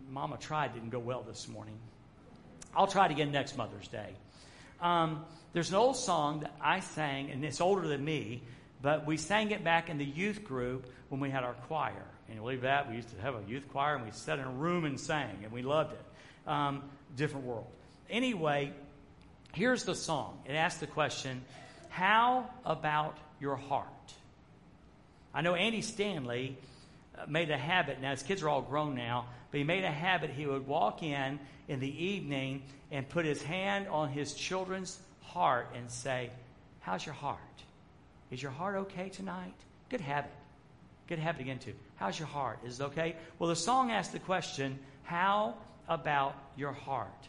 Mama 0.10 0.38
tried 0.38 0.74
didn't 0.74 0.90
go 0.90 1.00
well 1.00 1.24
this 1.28 1.48
morning. 1.48 1.78
I'll 2.76 2.88
try 2.88 3.06
it 3.06 3.12
again 3.12 3.32
next 3.32 3.58
Mother's 3.58 3.88
Day. 3.88 4.10
Um, 4.82 5.26
there's 5.54 5.70
an 5.70 5.76
old 5.76 5.98
song 5.98 6.42
that 6.42 6.54
I 6.62 6.80
sang, 6.80 7.32
and 7.32 7.44
it's 7.44 7.62
older 7.62 7.88
than 7.88 8.04
me 8.04 8.42
but 8.82 9.06
we 9.06 9.18
sang 9.18 9.52
it 9.52 9.64
back 9.64 9.90
in 9.90 9.98
the 9.98 10.06
youth 10.06 10.44
group 10.44 10.86
when 11.10 11.20
we 11.20 11.30
had 11.30 11.44
our 11.44 11.54
choir. 11.68 12.06
And 12.28 12.36
you 12.36 12.42
believe 12.42 12.62
that? 12.62 12.90
We 12.90 12.96
used 12.96 13.10
to 13.16 13.22
have 13.22 13.36
a 13.36 13.42
youth 13.48 13.68
choir 13.70 13.96
and 13.96 14.06
we 14.06 14.12
sat 14.12 14.40
in 14.40 14.46
a 14.46 14.52
room 14.52 14.86
and 14.86 15.00
sang, 15.00 15.40
and 15.44 15.52
we 15.52 15.62
loved 15.62 15.94
it. 15.94 16.50
Um, 16.50 16.84
different 17.16 17.46
world. 17.46 17.68
Anyway, 18.10 18.72
here's 19.54 19.84
the 19.84 19.96
song. 19.96 20.40
It 20.46 20.54
asks 20.54 20.80
the 20.80 20.88
question 20.88 21.42
How 21.90 22.50
about 22.66 23.18
your 23.40 23.56
heart? 23.56 23.88
I 25.34 25.42
know 25.42 25.56
Andy 25.56 25.82
Stanley 25.82 26.58
uh, 27.18 27.26
made 27.28 27.52
a 27.52 27.58
habit, 27.58 28.02
now 28.02 28.12
his 28.12 28.24
kids 28.24 28.42
are 28.42 28.50
all 28.50 28.62
grown 28.62 28.96
now, 28.96 29.28
but 29.52 29.58
he 29.58 29.64
made 29.64 29.84
a 29.84 29.92
habit. 29.92 30.32
He 30.32 30.46
would 30.46 30.68
walk 30.68 31.04
in 31.04 31.40
in 31.68 31.80
the 31.80 32.06
evening 32.06 32.64
and 32.92 33.08
put 33.08 33.26
his 33.26 33.42
hand 33.44 33.88
on 33.90 34.10
his 34.10 34.34
children's 34.34 35.00
heart 35.22 35.68
and 35.76 35.92
say, 35.92 36.30
How's 36.80 37.06
your 37.06 37.16
heart? 37.16 37.40
Is 38.32 38.42
your 38.42 38.52
heart 38.52 38.76
okay 38.76 39.10
tonight? 39.10 39.54
Good 39.90 40.02
habit. 40.02 40.32
Good 41.08 41.20
habit 41.20 41.42
again, 41.42 41.60
too. 41.60 41.74
How's 41.96 42.18
your 42.18 42.28
heart? 42.28 42.60
Is 42.66 42.80
it 42.80 42.84
okay? 42.84 43.16
Well, 43.40 43.50
the 43.50 43.56
song 43.56 43.92
asks 43.92 44.14
the 44.14 44.20
question 44.20 44.78
How 45.04 45.56
about 45.88 46.36
your 46.56 46.74
heart? 46.74 47.28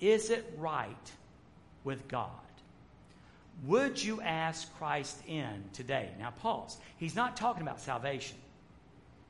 Is 0.00 0.30
it 0.30 0.54
right 0.58 1.12
with 1.82 2.06
God? 2.06 2.30
would 3.64 4.02
you 4.02 4.20
ask 4.20 4.72
Christ 4.78 5.20
in 5.26 5.64
today? 5.72 6.10
Now, 6.18 6.30
pause. 6.30 6.76
He's 6.98 7.16
not 7.16 7.36
talking 7.36 7.62
about 7.62 7.80
salvation. 7.80 8.36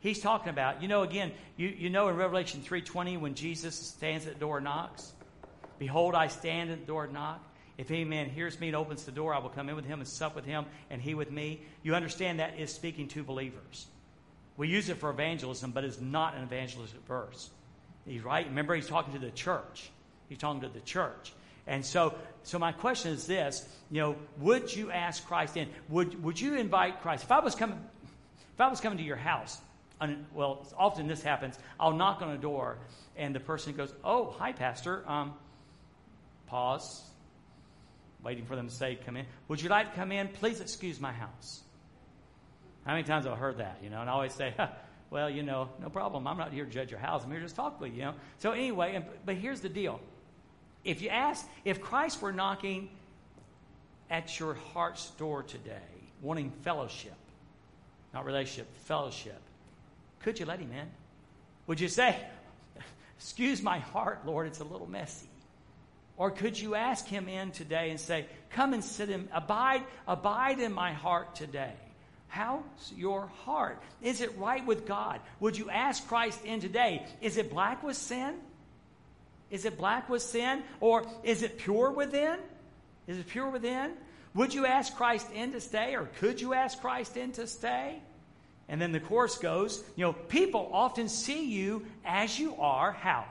He's 0.01 0.21
talking 0.21 0.51
about, 0.51 0.83
you 0.83 0.89
know, 0.89 1.03
again, 1.03 1.33
you, 1.57 1.69
you 1.69 1.91
know 1.91 2.09
in 2.09 2.17
Revelation 2.17 2.63
3.20 2.65 3.19
when 3.19 3.35
Jesus 3.35 3.75
stands 3.75 4.27
at 4.27 4.35
the 4.35 4.39
door 4.39 4.59
and 4.59 4.65
knocks? 4.65 5.13
Behold, 5.79 6.15
I 6.15 6.29
stand 6.29 6.71
at 6.71 6.81
the 6.81 6.87
door 6.87 7.05
and 7.05 7.15
knock. 7.15 7.43
If 7.79 7.93
any 7.93 8.05
man 8.05 8.29
hears 8.29 8.59
me 8.59 8.67
and 8.67 8.77
opens 8.77 9.05
the 9.05 9.13
door, 9.13 9.33
I 9.33 9.39
will 9.39 9.49
come 9.49 9.69
in 9.69 9.77
with 9.77 9.87
him 9.87 10.01
and 10.01 10.09
sup 10.09 10.35
with 10.35 10.45
him 10.45 10.67
and 10.91 11.01
he 11.01 11.15
with 11.15 11.31
me. 11.31 11.63
You 11.85 11.95
understand 11.95 12.41
that 12.41 12.59
is 12.59 12.75
speaking 12.75 13.07
to 13.09 13.23
believers. 13.23 13.87
We 14.57 14.67
use 14.67 14.89
it 14.89 14.97
for 14.99 15.11
evangelism, 15.11 15.71
but 15.71 15.85
it's 15.85 16.01
not 16.01 16.35
an 16.35 16.43
evangelistic 16.43 17.01
verse. 17.07 17.51
He's 18.05 18.25
right. 18.25 18.45
Remember, 18.47 18.75
he's 18.75 18.89
talking 18.89 19.13
to 19.13 19.21
the 19.21 19.31
church. 19.31 19.91
He's 20.29 20.39
talking 20.39 20.63
to 20.63 20.69
the 20.69 20.81
church. 20.81 21.33
And 21.69 21.85
so, 21.85 22.15
so 22.43 22.59
my 22.59 22.73
question 22.73 23.13
is 23.13 23.27
this: 23.27 23.69
You 23.91 24.01
know, 24.01 24.17
would 24.39 24.75
you 24.75 24.91
ask 24.91 25.25
Christ 25.27 25.57
in? 25.57 25.69
Would 25.91 26.23
Would 26.25 26.41
you 26.41 26.57
invite 26.57 27.03
Christ? 27.03 27.25
If 27.25 27.31
I 27.31 27.41
was 27.41 27.55
coming, 27.55 27.79
if 28.55 28.61
I 28.61 28.69
was 28.69 28.81
coming 28.81 28.99
to 28.99 29.05
your 29.05 29.17
house, 29.17 29.61
well, 30.33 30.67
often 30.77 31.07
this 31.07 31.23
happens. 31.23 31.59
I'll 31.79 31.93
knock 31.93 32.23
on 32.23 32.31
a 32.31 32.39
door, 32.39 32.79
and 33.17 33.35
the 33.35 33.41
person 33.41 33.75
goes, 33.75 33.93
"Oh, 34.03 34.35
hi, 34.39 34.53
Pastor." 34.53 35.05
Um, 35.07 35.35
pause, 36.47 37.03
waiting 38.23 38.45
for 38.45 38.57
them 38.57 38.69
to 38.69 38.75
say, 38.75 38.97
"Come 38.97 39.17
in." 39.17 39.27
Would 39.49 39.61
you 39.61 39.69
like 39.69 39.91
to 39.91 39.97
come 39.97 40.13
in? 40.13 40.29
Please 40.29 40.61
excuse 40.61 41.01
my 41.01 41.13
house. 41.13 41.63
How 42.85 42.93
many 42.93 43.05
times 43.05 43.25
have 43.25 43.35
I've 43.35 43.39
heard 43.39 43.59
that, 43.59 43.79
you 43.83 43.91
know? 43.91 44.01
And 44.01 44.09
I 44.09 44.13
always 44.13 44.33
say, 44.33 44.55
"Well, 45.11 45.29
you 45.31 45.43
know, 45.43 45.69
no 45.81 45.89
problem. 45.89 46.27
I'm 46.27 46.39
not 46.39 46.53
here 46.53 46.65
to 46.65 46.71
judge 46.71 46.91
your 46.91 47.01
house. 47.01 47.25
I'm 47.25 47.31
here 47.31 47.41
to 47.41 47.47
just 47.47 47.57
talk 47.57 47.81
with 47.81 47.93
you." 47.93 47.99
you 47.99 48.05
know? 48.05 48.15
So 48.39 48.53
anyway, 48.53 49.05
but 49.25 49.37
here's 49.37 49.61
the 49.61 49.69
deal: 49.69 50.01
if 50.85 51.03
you 51.03 51.09
ask, 51.09 51.47
if 51.65 51.81
Christ 51.81 52.21
were 52.23 52.33
knocking 52.33 52.89
at 54.11 54.39
your 54.39 54.55
heart's 54.55 55.11
door 55.11 55.43
today, 55.43 55.77
wanting 56.23 56.51
fellowship, 56.63 57.17
not 58.15 58.25
relationship, 58.25 58.75
fellowship, 58.85 59.41
could 60.21 60.41
you 60.41 60.47
let 60.47 60.59
him 60.61 60.73
in? 60.73 60.89
Would 61.67 61.81
you 61.81 61.89
say, 61.89 62.17
Excuse 63.19 63.63
my 63.63 63.81
heart, 63.81 64.21
Lord, 64.25 64.47
it's 64.47 64.61
a 64.61 64.65
little 64.65 64.89
messy? 64.89 65.29
Or 66.19 66.33
could 66.33 66.59
you 66.59 66.75
ask 66.75 67.07
him 67.07 67.29
in 67.29 67.53
today 67.53 67.91
and 67.91 67.99
say, 67.99 68.27
Come 68.51 68.75
and 68.75 68.85
sit 68.85 69.09
in, 69.09 69.29
abide, 69.33 69.85
abide 70.07 70.59
in 70.59 70.73
my 70.73 70.93
heart 70.93 71.37
today? 71.37 71.73
How's 72.27 72.93
your 72.95 73.29
heart? 73.45 73.81
Is 74.03 74.21
it 74.21 74.37
right 74.37 74.65
with 74.67 74.87
God? 74.87 75.21
Would 75.41 75.57
you 75.57 75.71
ask 75.71 76.07
Christ 76.09 76.45
in 76.45 76.61
today? 76.61 77.07
Is 77.23 77.37
it 77.39 77.51
black 77.51 77.83
with 77.83 77.97
sin? 77.97 78.35
Is 79.51 79.65
it 79.65 79.79
black 79.79 80.11
with 80.11 80.21
sin? 80.21 80.63
Or 80.81 81.07
is 81.23 81.43
it 81.43 81.57
pure 81.57 81.91
within? 81.91 82.39
Is 83.07 83.17
it 83.17 83.29
pure 83.29 83.49
within? 83.49 83.93
Would 84.35 84.53
you 84.53 84.67
ask 84.67 84.95
Christ 84.95 85.27
in 85.33 85.53
to 85.53 85.61
stay? 85.61 85.95
Or 85.95 86.09
could 86.19 86.41
you 86.41 86.53
ask 86.53 86.81
Christ 86.81 87.17
in 87.17 87.33
to 87.33 87.47
stay? 87.47 87.99
And 88.69 88.81
then 88.81 88.93
the 88.93 89.01
chorus 89.01 89.39
goes, 89.39 89.83
you 89.97 90.05
know, 90.05 90.13
people 90.13 90.69
often 90.73 91.09
see 91.09 91.51
you 91.51 91.87
as 92.05 92.39
you 92.39 92.57
are, 92.57 92.93
how? 92.93 93.25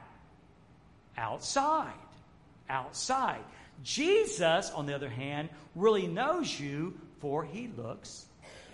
Outside. 1.15 1.93
Outside. 2.69 3.43
Jesus, 3.83 4.71
on 4.71 4.85
the 4.85 4.95
other 4.95 5.09
hand, 5.09 5.49
really 5.75 6.07
knows 6.07 6.59
you, 6.59 6.99
for 7.19 7.43
he 7.43 7.69
looks 7.77 8.25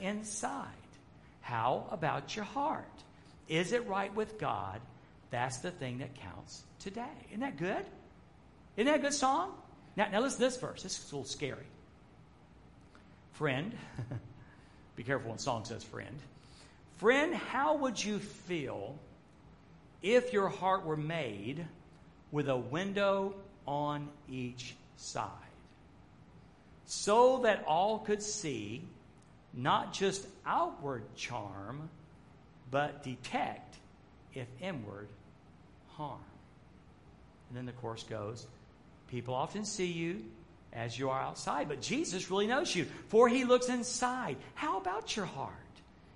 inside. 0.02 0.68
How 1.42 1.88
about 1.92 2.36
your 2.36 2.46
heart? 2.46 2.86
Is 3.48 3.74
it 3.74 3.88
right 3.88 4.14
with 4.16 4.40
God? 4.40 4.80
That's 5.30 5.58
the 5.58 5.72
thing 5.72 6.00
that 6.00 6.16
counts 6.16 6.64
today. 6.80 7.04
Isn't 7.30 7.42
that 7.42 7.58
good? 7.58 7.86
Isn't 8.78 8.86
that 8.86 9.00
a 9.00 9.02
good 9.02 9.14
song? 9.14 9.54
Now, 9.96 10.08
now 10.12 10.22
listen 10.22 10.40
to 10.40 10.46
this 10.46 10.58
verse. 10.58 10.84
This 10.84 10.98
is 10.98 11.12
a 11.12 11.16
little 11.16 11.30
scary. 11.30 11.66
Friend, 13.34 13.72
be 14.96 15.04
careful 15.04 15.30
when 15.30 15.40
song 15.40 15.66
says 15.66 15.84
friend. 15.84 16.18
Friend, 16.98 17.34
how 17.34 17.78
would 17.78 18.04
you 18.04 18.20
feel 18.20 18.98
if 20.02 20.34
your 20.34 20.50
heart 20.50 20.86
were 20.86 20.98
made 20.98 21.66
with 22.32 22.50
a 22.50 22.58
window 22.58 23.36
on 23.68 24.10
each 24.30 24.76
side? 24.98 25.30
So 26.86 27.40
that 27.44 27.64
all 27.68 28.00
could 28.00 28.22
see 28.22 28.84
not 29.54 29.94
just 29.94 30.26
outward 30.46 31.04
charm, 31.16 31.90
but 32.72 33.04
detect 33.04 33.78
if 34.34 34.48
inward 34.62 35.08
harm. 35.90 36.20
And 37.50 37.58
then 37.58 37.66
the 37.66 37.72
course 37.74 38.04
goes 38.04 38.48
people 39.10 39.36
often 39.36 39.64
see 39.64 39.92
you 39.92 40.24
as 40.72 40.98
you 40.98 41.10
are 41.12 41.22
outside, 41.22 41.68
but 41.68 41.82
Jesus 41.82 42.32
really 42.32 42.48
knows 42.48 42.76
you, 42.76 42.86
for 43.10 43.30
he 43.30 43.44
looks 43.44 43.70
inside. 43.70 44.38
How 44.56 44.80
about 44.80 45.16
your 45.16 45.28
heart? 45.28 45.54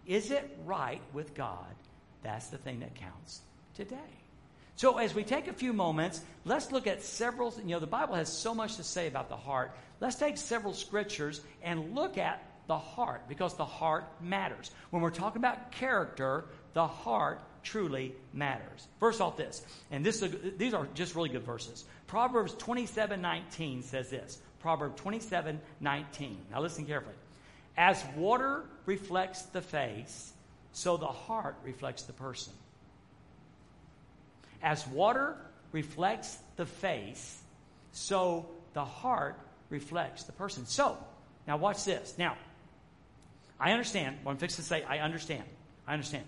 Is 0.07 0.31
it 0.31 0.57
right 0.65 1.01
with 1.13 1.35
God? 1.35 1.75
That's 2.23 2.47
the 2.47 2.57
thing 2.57 2.79
that 2.79 2.95
counts 2.95 3.41
today. 3.75 3.95
So, 4.77 4.99
as 4.99 5.15
we 5.15 5.23
take 5.23 5.47
a 5.47 5.53
few 5.53 5.73
moments, 5.73 6.21
let's 6.45 6.71
look 6.71 6.85
at 6.85 7.01
several. 7.01 7.51
You 7.57 7.71
know, 7.71 7.79
the 7.79 7.87
Bible 7.87 8.13
has 8.13 8.31
so 8.31 8.53
much 8.53 8.75
to 8.75 8.83
say 8.83 9.07
about 9.07 9.27
the 9.27 9.35
heart. 9.35 9.71
Let's 9.99 10.17
take 10.17 10.37
several 10.37 10.73
scriptures 10.73 11.41
and 11.63 11.95
look 11.95 12.19
at 12.19 12.43
the 12.67 12.77
heart 12.77 13.27
because 13.27 13.55
the 13.55 13.65
heart 13.65 14.05
matters. 14.21 14.69
When 14.91 15.01
we're 15.01 15.09
talking 15.09 15.39
about 15.39 15.71
character, 15.71 16.45
the 16.73 16.85
heart 16.85 17.41
truly 17.63 18.13
matters. 18.33 18.87
First 18.99 19.19
off, 19.19 19.35
this, 19.35 19.65
and 19.89 20.05
this 20.05 20.23
these 20.57 20.75
are 20.75 20.87
just 20.93 21.15
really 21.15 21.29
good 21.29 21.43
verses. 21.43 21.83
Proverbs 22.05 22.53
27 22.53 23.19
19 23.19 23.81
says 23.81 24.11
this. 24.11 24.39
Proverbs 24.59 25.01
27 25.01 25.59
19. 25.79 26.37
Now, 26.51 26.61
listen 26.61 26.85
carefully. 26.85 27.15
As 27.77 28.03
water 28.15 28.65
reflects 28.85 29.41
the 29.41 29.61
face, 29.61 30.33
so 30.71 30.97
the 30.97 31.07
heart 31.07 31.55
reflects 31.63 32.03
the 32.03 32.13
person. 32.13 32.53
As 34.61 34.87
water 34.87 35.35
reflects 35.71 36.37
the 36.55 36.65
face, 36.65 37.41
so 37.91 38.47
the 38.73 38.85
heart 38.85 39.39
reflects 39.69 40.23
the 40.23 40.31
person. 40.31 40.65
So, 40.65 40.97
now 41.47 41.57
watch 41.57 41.83
this. 41.83 42.15
Now, 42.17 42.35
I 43.59 43.71
understand 43.71 44.17
what 44.23 44.33
I'm 44.33 44.37
fixing 44.37 44.63
to 44.63 44.67
say. 44.67 44.83
I 44.83 44.99
understand. 44.99 45.43
I 45.87 45.93
understand. 45.93 46.23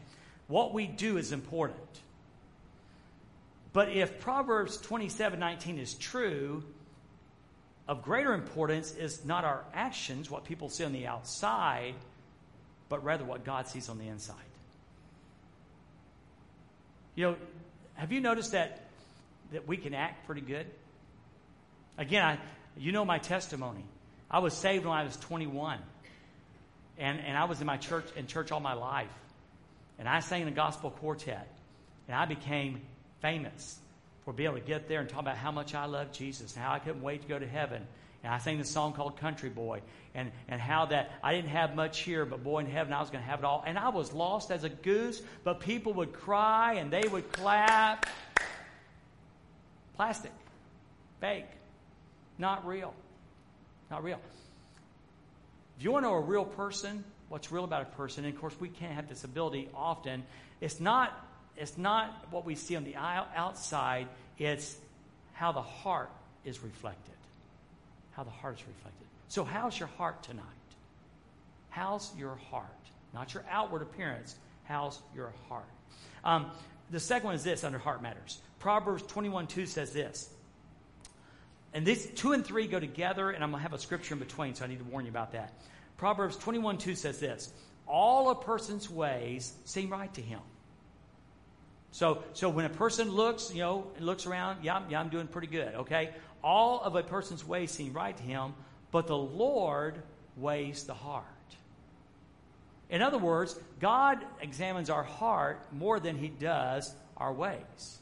What 0.48 0.74
we 0.74 0.88
do 0.88 1.18
is 1.18 1.32
important. 1.32 1.80
But 3.72 3.90
if 3.90 4.20
Proverbs 4.20 4.78
27 4.78 5.40
19 5.40 5.78
is 5.78 5.94
true, 5.94 6.64
of 7.88 8.02
greater 8.04 8.34
importance 8.34 8.94
is 8.96 9.26
not 9.26 9.44
our 9.46 9.64
actions, 9.74 10.30
what 10.30 10.46
people 10.46 10.70
see 10.70 10.84
on 10.84 10.92
the 10.92 11.08
outside, 11.08 11.96
but 12.88 13.04
rather 13.04 13.24
what 13.24 13.44
God 13.44 13.68
sees 13.68 13.90
on 13.90 13.98
the 13.98 14.08
inside. 14.08 14.36
You 17.16 17.32
know, 17.32 17.36
have 18.00 18.14
you 18.14 18.22
noticed 18.22 18.54
that 18.54 18.80
that 19.52 19.68
we 19.68 19.78
can 19.78 19.94
act 19.94 20.26
pretty 20.26 20.42
good? 20.42 20.66
Again, 21.98 22.24
I, 22.24 22.38
you 22.78 22.92
know 22.92 23.04
my 23.04 23.18
testimony. 23.18 23.84
I 24.32 24.40
was 24.40 24.54
saved 24.54 24.86
when 24.86 24.94
I 24.94 25.04
was 25.04 25.18
21. 25.18 25.80
And, 26.98 27.20
and 27.20 27.38
I 27.38 27.46
was 27.46 27.60
in 27.60 27.68
my 27.68 27.78
church 27.78 28.06
in 28.16 28.28
church 28.28 28.52
all 28.52 28.60
my 28.60 28.74
life. 28.74 29.08
And 29.98 30.08
I 30.08 30.20
sang 30.20 30.44
in 30.44 30.48
a 30.48 30.52
gospel 30.52 30.92
quartet. 30.92 31.48
And 32.08 32.16
I 32.16 32.26
became 32.26 32.82
famous 33.22 33.78
for 34.24 34.34
being 34.34 34.50
able 34.50 34.60
to 34.60 34.66
get 34.66 34.88
there 34.88 35.02
and 35.02 35.10
talk 35.10 35.22
about 35.22 35.38
how 35.38 35.52
much 35.52 35.76
I 35.76 35.86
love 35.86 36.12
Jesus 36.12 36.56
and 36.56 36.64
how 36.64 36.74
I 36.74 36.80
couldn't 36.80 37.02
wait 37.02 37.24
to 37.24 37.28
go 37.28 37.38
to 37.38 37.48
heaven. 37.48 37.86
And 38.24 38.34
I 38.34 38.38
sang 38.38 38.58
this 38.58 38.70
song 38.70 38.94
called 38.94 39.18
Country 39.18 39.50
Boy 39.50 39.82
and, 40.14 40.32
and 40.48 40.60
how 40.60 40.88
that 40.88 41.12
I 41.24 41.34
didn't 41.34 41.50
have 41.50 41.76
much 41.76 42.00
here, 42.00 42.26
but 42.26 42.44
boy, 42.44 42.60
in 42.60 42.66
heaven 42.66 42.92
I 42.92 43.00
was 43.00 43.10
going 43.10 43.24
to 43.24 43.30
have 43.30 43.40
it 43.40 43.46
all. 43.46 43.64
And 43.66 43.78
I 43.78 43.90
was 43.90 44.12
lost 44.12 44.52
as 44.52 44.64
a 44.64 44.70
goose, 44.70 45.22
but 45.44 45.62
people 45.62 45.94
would 45.94 46.12
cry 46.12 46.74
and 46.74 46.92
they 46.92 47.08
would 47.08 47.32
clap. 47.32 48.06
Plastic, 49.96 50.32
fake, 51.22 51.46
not 52.38 52.66
real. 52.66 52.94
Not 53.90 54.04
real. 54.04 54.20
If 55.78 55.84
you 55.84 55.92
want 55.92 56.06
to 56.06 56.10
know 56.10 56.16
a 56.16 56.22
real 56.22 56.46
person, 56.46 57.04
what's 57.30 57.52
real 57.52 57.64
about 57.64 57.84
a 57.84 57.96
person, 57.96 58.26
and 58.26 58.34
of 58.34 58.40
course 58.40 58.56
we 58.60 58.70
can't 58.70 58.94
have 58.94 59.08
this 59.08 59.24
ability 59.24 59.70
often, 59.74 60.24
it's 60.62 60.80
not 60.80 61.26
it's 61.60 61.78
not 61.78 62.28
what 62.32 62.46
we 62.46 62.56
see 62.56 62.78
on 62.78 62.86
the 62.86 62.96
outside, 62.96 64.08
it's 64.38 64.78
how 65.34 65.52
the 65.52 65.62
heart 65.62 66.10
is 66.46 66.64
reflected. 66.64 67.19
How 68.12 68.24
the 68.24 68.30
heart 68.30 68.60
is 68.60 68.68
reflected. 68.68 69.08
So, 69.28 69.44
how's 69.44 69.78
your 69.78 69.90
heart 69.90 70.24
tonight? 70.24 70.44
How's 71.70 72.12
your 72.18 72.36
heart? 72.50 72.66
Not 73.14 73.34
your 73.34 73.46
outward 73.50 73.82
appearance. 73.82 74.36
How's 74.64 75.00
your 75.16 75.34
heart? 75.48 75.66
Um, 76.24 76.52
the 76.92 77.00
second 77.00 77.28
one 77.28 77.36
is 77.36 77.44
this 77.44 77.64
under 77.64 77.78
heart 77.78 78.02
matters. 78.02 78.40
Proverbs 78.60 79.04
21 79.04 79.48
2 79.48 79.66
says 79.66 79.92
this. 79.92 80.30
And 81.74 81.86
these 81.86 82.08
two 82.08 82.34
and 82.34 82.44
three 82.44 82.68
go 82.68 82.80
together, 82.80 83.30
and 83.30 83.44
I'm 83.44 83.52
going 83.52 83.60
to 83.60 83.64
have 83.64 83.74
a 83.74 83.80
scripture 83.80 84.16
in 84.16 84.20
between, 84.20 84.56
so 84.56 84.66
I 84.66 84.68
need 84.68 84.80
to 84.80 84.86
warn 84.86 85.06
you 85.06 85.12
about 85.12 85.34
that. 85.34 85.54
Proverbs 85.98 86.36
21 86.38 86.78
2 86.78 86.96
says 86.96 87.20
this 87.20 87.54
All 87.88 88.32
a 88.32 88.36
person's 88.36 88.90
ways 88.90 89.54
seem 89.66 89.92
right 89.92 90.14
to 90.16 90.22
him. 90.22 90.40
So, 91.92 92.24
so 92.34 92.50
when 92.50 92.66
a 92.66 92.70
person 92.70 93.10
looks, 93.10 93.52
you 93.52 93.62
know, 93.62 93.88
looks 94.00 94.28
around, 94.28 94.64
yeah, 94.64 94.82
yeah, 94.90 95.00
I'm 95.00 95.10
doing 95.10 95.28
pretty 95.28 95.48
good, 95.48 95.74
okay? 95.74 96.12
All 96.44 96.82
of 96.82 96.96
a 96.96 97.04
person's 97.04 97.46
ways 97.46 97.72
seem 97.72 97.94
right 97.94 98.16
to 98.16 98.24
him, 98.24 98.54
but 98.92 99.08
the 99.08 99.18
Lord 99.18 100.02
weighs 100.38 100.84
the 100.84 100.94
heart. 100.94 101.26
In 102.90 103.02
other 103.02 103.18
words, 103.18 103.60
God 103.80 104.20
examines 104.42 104.90
our 104.90 105.04
heart 105.04 105.62
more 105.72 106.00
than 106.00 106.18
he 106.18 106.28
does 106.28 106.94
our 107.18 107.32
ways. 107.32 108.00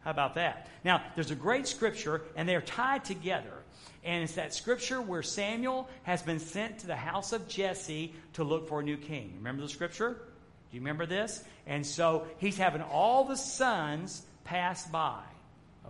How 0.00 0.10
about 0.10 0.34
that? 0.34 0.68
Now, 0.82 1.02
there's 1.14 1.30
a 1.30 1.36
great 1.36 1.68
scripture, 1.68 2.22
and 2.34 2.48
they're 2.48 2.60
tied 2.60 3.04
together. 3.04 3.52
And 4.04 4.24
it's 4.24 4.34
that 4.34 4.52
scripture 4.52 5.00
where 5.00 5.22
Samuel 5.22 5.88
has 6.02 6.22
been 6.22 6.40
sent 6.40 6.80
to 6.80 6.88
the 6.88 6.96
house 6.96 7.32
of 7.32 7.46
Jesse 7.46 8.12
to 8.32 8.42
look 8.42 8.68
for 8.68 8.80
a 8.80 8.82
new 8.82 8.96
king. 8.96 9.34
Remember 9.36 9.62
the 9.62 9.68
scripture? 9.68 10.10
Do 10.10 10.76
you 10.76 10.80
remember 10.80 11.06
this? 11.06 11.44
And 11.66 11.86
so 11.86 12.26
he's 12.38 12.58
having 12.58 12.82
all 12.82 13.24
the 13.24 13.36
sons 13.36 14.22
pass 14.42 14.84
by. 14.88 15.22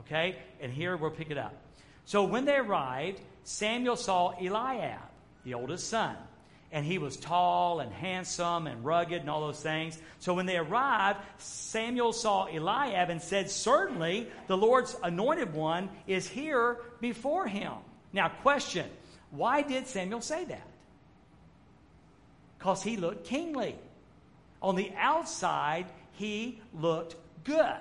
Okay? 0.00 0.36
And 0.60 0.72
here 0.72 0.96
we'll 0.96 1.10
pick 1.10 1.30
it 1.30 1.38
up. 1.38 1.54
So 2.04 2.24
when 2.24 2.44
they 2.44 2.56
arrived, 2.56 3.20
Samuel 3.44 3.96
saw 3.96 4.32
Eliab, 4.40 5.00
the 5.44 5.54
oldest 5.54 5.88
son 5.88 6.16
and 6.72 6.86
he 6.86 6.96
was 6.96 7.18
tall 7.18 7.80
and 7.80 7.92
handsome 7.92 8.66
and 8.66 8.82
rugged 8.82 9.20
and 9.20 9.28
all 9.28 9.42
those 9.42 9.60
things. 9.60 9.98
So 10.18 10.32
when 10.32 10.46
they 10.46 10.56
arrived, 10.56 11.20
Samuel 11.36 12.14
saw 12.14 12.46
Eliab 12.46 13.10
and 13.10 13.20
said, 13.20 13.50
Certainly 13.50 14.28
the 14.46 14.56
Lord's 14.56 14.96
anointed 15.02 15.52
one 15.52 15.90
is 16.06 16.26
here 16.26 16.78
before 17.00 17.46
him. 17.46 17.72
Now, 18.12 18.28
question 18.28 18.88
why 19.30 19.62
did 19.62 19.86
Samuel 19.86 20.22
say 20.22 20.44
that? 20.46 20.66
Because 22.58 22.82
he 22.82 22.96
looked 22.96 23.26
kingly. 23.26 23.76
On 24.62 24.74
the 24.74 24.92
outside, 24.96 25.86
he 26.12 26.60
looked 26.72 27.16
good. 27.44 27.76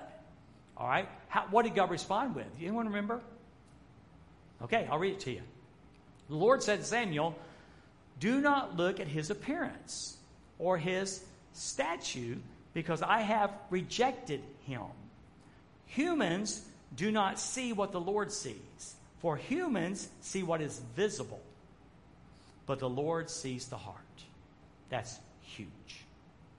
All 0.77 0.87
right? 0.87 1.07
How, 1.27 1.45
what 1.51 1.63
did 1.63 1.75
God 1.75 1.89
respond 1.91 2.35
with? 2.35 2.47
Anyone 2.59 2.87
remember? 2.87 3.21
Okay, 4.63 4.87
I'll 4.91 4.99
read 4.99 5.13
it 5.13 5.19
to 5.21 5.31
you. 5.31 5.41
The 6.29 6.35
Lord 6.35 6.63
said 6.63 6.79
to 6.79 6.85
Samuel, 6.85 7.35
do 8.19 8.39
not 8.41 8.77
look 8.77 8.99
at 8.99 9.07
his 9.07 9.29
appearance 9.29 10.17
or 10.59 10.77
his 10.77 11.23
statue, 11.53 12.37
because 12.73 13.01
I 13.01 13.21
have 13.21 13.51
rejected 13.69 14.41
him. 14.65 14.81
Humans 15.87 16.63
do 16.95 17.11
not 17.11 17.39
see 17.39 17.73
what 17.73 17.91
the 17.91 17.99
Lord 17.99 18.31
sees, 18.31 18.95
for 19.19 19.35
humans 19.35 20.07
see 20.21 20.43
what 20.43 20.61
is 20.61 20.79
visible, 20.95 21.41
but 22.65 22.79
the 22.79 22.89
Lord 22.89 23.29
sees 23.29 23.67
the 23.67 23.77
heart. 23.77 23.97
That's 24.89 25.19
huge. 25.41 25.67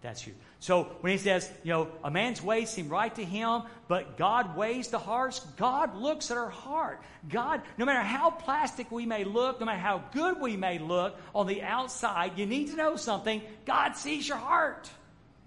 That's 0.02 0.26
you. 0.26 0.34
So 0.58 0.84
when 1.00 1.12
he 1.12 1.18
says, 1.18 1.48
you 1.62 1.72
know, 1.72 1.88
a 2.02 2.10
man's 2.10 2.42
ways 2.42 2.70
seem 2.70 2.88
right 2.88 3.14
to 3.14 3.24
him, 3.24 3.62
but 3.86 4.18
God 4.18 4.56
weighs 4.56 4.88
the 4.88 4.98
hearts, 4.98 5.38
God 5.56 5.96
looks 5.96 6.32
at 6.32 6.36
our 6.36 6.50
heart. 6.50 7.00
God, 7.28 7.62
no 7.78 7.84
matter 7.84 8.00
how 8.00 8.30
plastic 8.30 8.90
we 8.90 9.06
may 9.06 9.22
look, 9.22 9.60
no 9.60 9.66
matter 9.66 9.78
how 9.78 10.02
good 10.12 10.40
we 10.40 10.56
may 10.56 10.80
look 10.80 11.16
on 11.34 11.46
the 11.46 11.62
outside, 11.62 12.36
you 12.36 12.46
need 12.46 12.70
to 12.70 12.76
know 12.76 12.96
something. 12.96 13.42
God 13.64 13.92
sees 13.92 14.26
your 14.26 14.38
heart. 14.38 14.90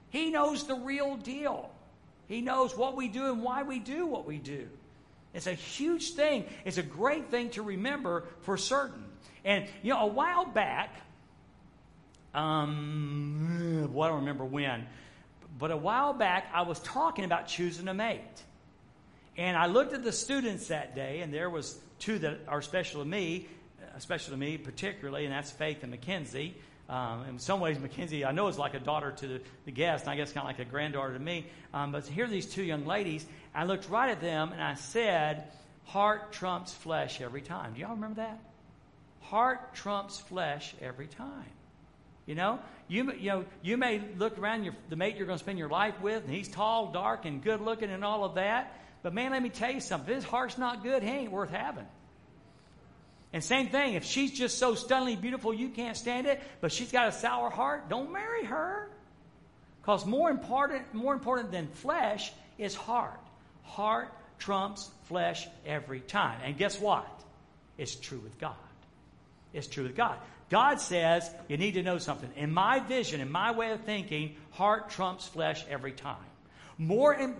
He 0.09 0.31
knows 0.31 0.65
the 0.65 0.75
real 0.75 1.17
deal. 1.17 1.69
He 2.27 2.39
knows 2.39 2.75
what 2.75 2.95
we 2.95 3.09
do 3.09 3.31
and 3.31 3.43
why 3.43 3.63
we 3.63 3.79
do 3.79 4.05
what 4.05 4.25
we 4.25 4.37
do. 4.37 4.69
It's 5.33 5.47
a 5.47 5.53
huge 5.53 6.11
thing. 6.11 6.45
It's 6.63 6.77
a 6.77 6.83
great 6.83 7.29
thing 7.29 7.49
to 7.51 7.61
remember 7.61 8.23
for 8.41 8.55
certain. 8.55 9.03
And, 9.43 9.65
you 9.83 9.93
know, 9.93 9.99
a 9.99 10.07
while 10.07 10.45
back, 10.45 10.95
um, 12.35 13.89
well, 13.93 14.07
I 14.07 14.11
don't 14.11 14.19
remember 14.19 14.45
when, 14.45 14.85
but 15.57 15.71
a 15.71 15.77
while 15.77 16.13
back, 16.13 16.49
I 16.53 16.63
was 16.63 16.79
talking 16.79 17.25
about 17.25 17.47
choosing 17.47 17.87
a 17.87 17.93
mate. 17.93 18.21
And 19.37 19.57
I 19.57 19.67
looked 19.67 19.93
at 19.93 20.03
the 20.03 20.11
students 20.11 20.67
that 20.67 20.95
day, 20.95 21.21
and 21.21 21.33
there 21.33 21.49
was 21.49 21.77
two 21.99 22.19
that 22.19 22.39
are 22.47 22.61
special 22.61 23.01
to 23.01 23.07
me, 23.07 23.47
uh, 23.81 23.99
special 23.99 24.31
to 24.31 24.37
me 24.37 24.57
particularly, 24.57 25.25
and 25.25 25.33
that's 25.33 25.51
Faith 25.51 25.83
and 25.83 25.91
Mackenzie. 25.91 26.55
Um, 26.87 27.25
in 27.25 27.39
some 27.39 27.59
ways, 27.59 27.79
Mackenzie, 27.79 28.23
I 28.25 28.31
know, 28.31 28.47
is 28.47 28.59
like 28.59 28.75
a 28.75 28.79
daughter 28.79 29.11
to 29.11 29.27
the, 29.27 29.41
the 29.65 29.71
guest, 29.71 30.03
and 30.03 30.11
I 30.11 30.15
guess 30.15 30.31
kind 30.31 30.47
of 30.47 30.57
like 30.57 30.65
a 30.65 30.69
granddaughter 30.69 31.13
to 31.13 31.19
me. 31.19 31.47
Um, 31.73 31.91
but 31.91 32.05
here 32.05 32.25
are 32.25 32.29
these 32.29 32.45
two 32.45 32.63
young 32.63 32.85
ladies. 32.85 33.25
I 33.53 33.63
looked 33.63 33.89
right 33.89 34.09
at 34.09 34.21
them, 34.21 34.51
and 34.51 34.61
I 34.61 34.75
said, 34.75 35.45
Heart 35.85 36.31
trumps 36.31 36.73
flesh 36.73 37.21
every 37.21 37.41
time. 37.41 37.73
Do 37.73 37.81
y'all 37.81 37.95
remember 37.95 38.21
that? 38.21 38.39
Heart 39.21 39.73
trumps 39.73 40.19
flesh 40.19 40.75
every 40.81 41.07
time. 41.07 41.49
You 42.25 42.35
know, 42.35 42.59
you, 42.87 43.11
you 43.13 43.29
know, 43.29 43.45
you 43.61 43.77
may 43.77 44.01
look 44.17 44.37
around 44.37 44.63
your, 44.63 44.75
the 44.89 44.95
mate 44.95 45.15
you're 45.15 45.27
going 45.27 45.37
to 45.37 45.43
spend 45.43 45.59
your 45.59 45.69
life 45.69 45.99
with, 46.01 46.23
and 46.23 46.33
he's 46.33 46.47
tall, 46.47 46.91
dark, 46.91 47.25
and 47.25 47.43
good 47.43 47.61
looking, 47.61 47.91
and 47.91 48.03
all 48.03 48.23
of 48.23 48.35
that. 48.35 48.73
But 49.03 49.13
man, 49.13 49.31
let 49.31 49.43
me 49.43 49.49
tell 49.49 49.71
you 49.71 49.79
something. 49.79 50.09
If 50.09 50.23
his 50.23 50.25
heart's 50.25 50.57
not 50.57 50.83
good, 50.83 51.03
he 51.03 51.09
ain't 51.09 51.31
worth 51.31 51.51
having. 51.51 51.85
And 53.31 53.43
same 53.43 53.67
thing, 53.67 53.95
if 53.95 54.05
she's 54.05 54.31
just 54.31 54.57
so 54.57 54.75
stunningly 54.75 55.17
beautiful 55.17 55.53
you 55.53 55.69
can't 55.69 55.97
stand 55.97 56.25
it, 56.25 56.41
but 56.61 56.71
she's 56.71 56.91
got 56.91 57.09
a 57.09 57.11
sour 57.11 57.49
heart, 57.49 57.89
don't 57.89 58.11
marry 58.11 58.45
her. 58.45 58.89
Because 59.81 60.05
more 60.05 60.31
important, 60.31 60.93
more 60.93 61.13
important 61.13 61.51
than 61.51 61.67
flesh 61.67 62.31
is 62.57 62.73
heart. 62.73 63.19
Heart 63.63 64.11
trumps 64.39 64.89
flesh 65.03 65.47
every 65.65 65.99
time. 65.99 66.39
And 66.43 66.57
guess 66.57 66.79
what? 66.79 67.07
It's 67.77 67.93
true 67.93 68.19
with 68.19 68.39
God. 68.39 68.55
It's 69.53 69.67
true 69.67 69.83
with 69.83 69.95
God. 69.95 70.17
God 70.55 70.79
says 70.79 71.29
you 71.49 71.57
need 71.57 71.73
to 71.73 71.83
know 71.83 71.97
something. 71.97 72.29
In 72.37 72.49
my 72.49 72.79
vision, 72.79 73.19
in 73.19 73.29
my 73.29 73.51
way 73.51 73.71
of 73.71 73.81
thinking, 73.81 74.37
heart 74.51 74.89
trumps 74.89 75.27
flesh 75.27 75.65
every 75.69 75.91
time. 75.91 76.15
More, 76.77 77.13
in, 77.13 77.35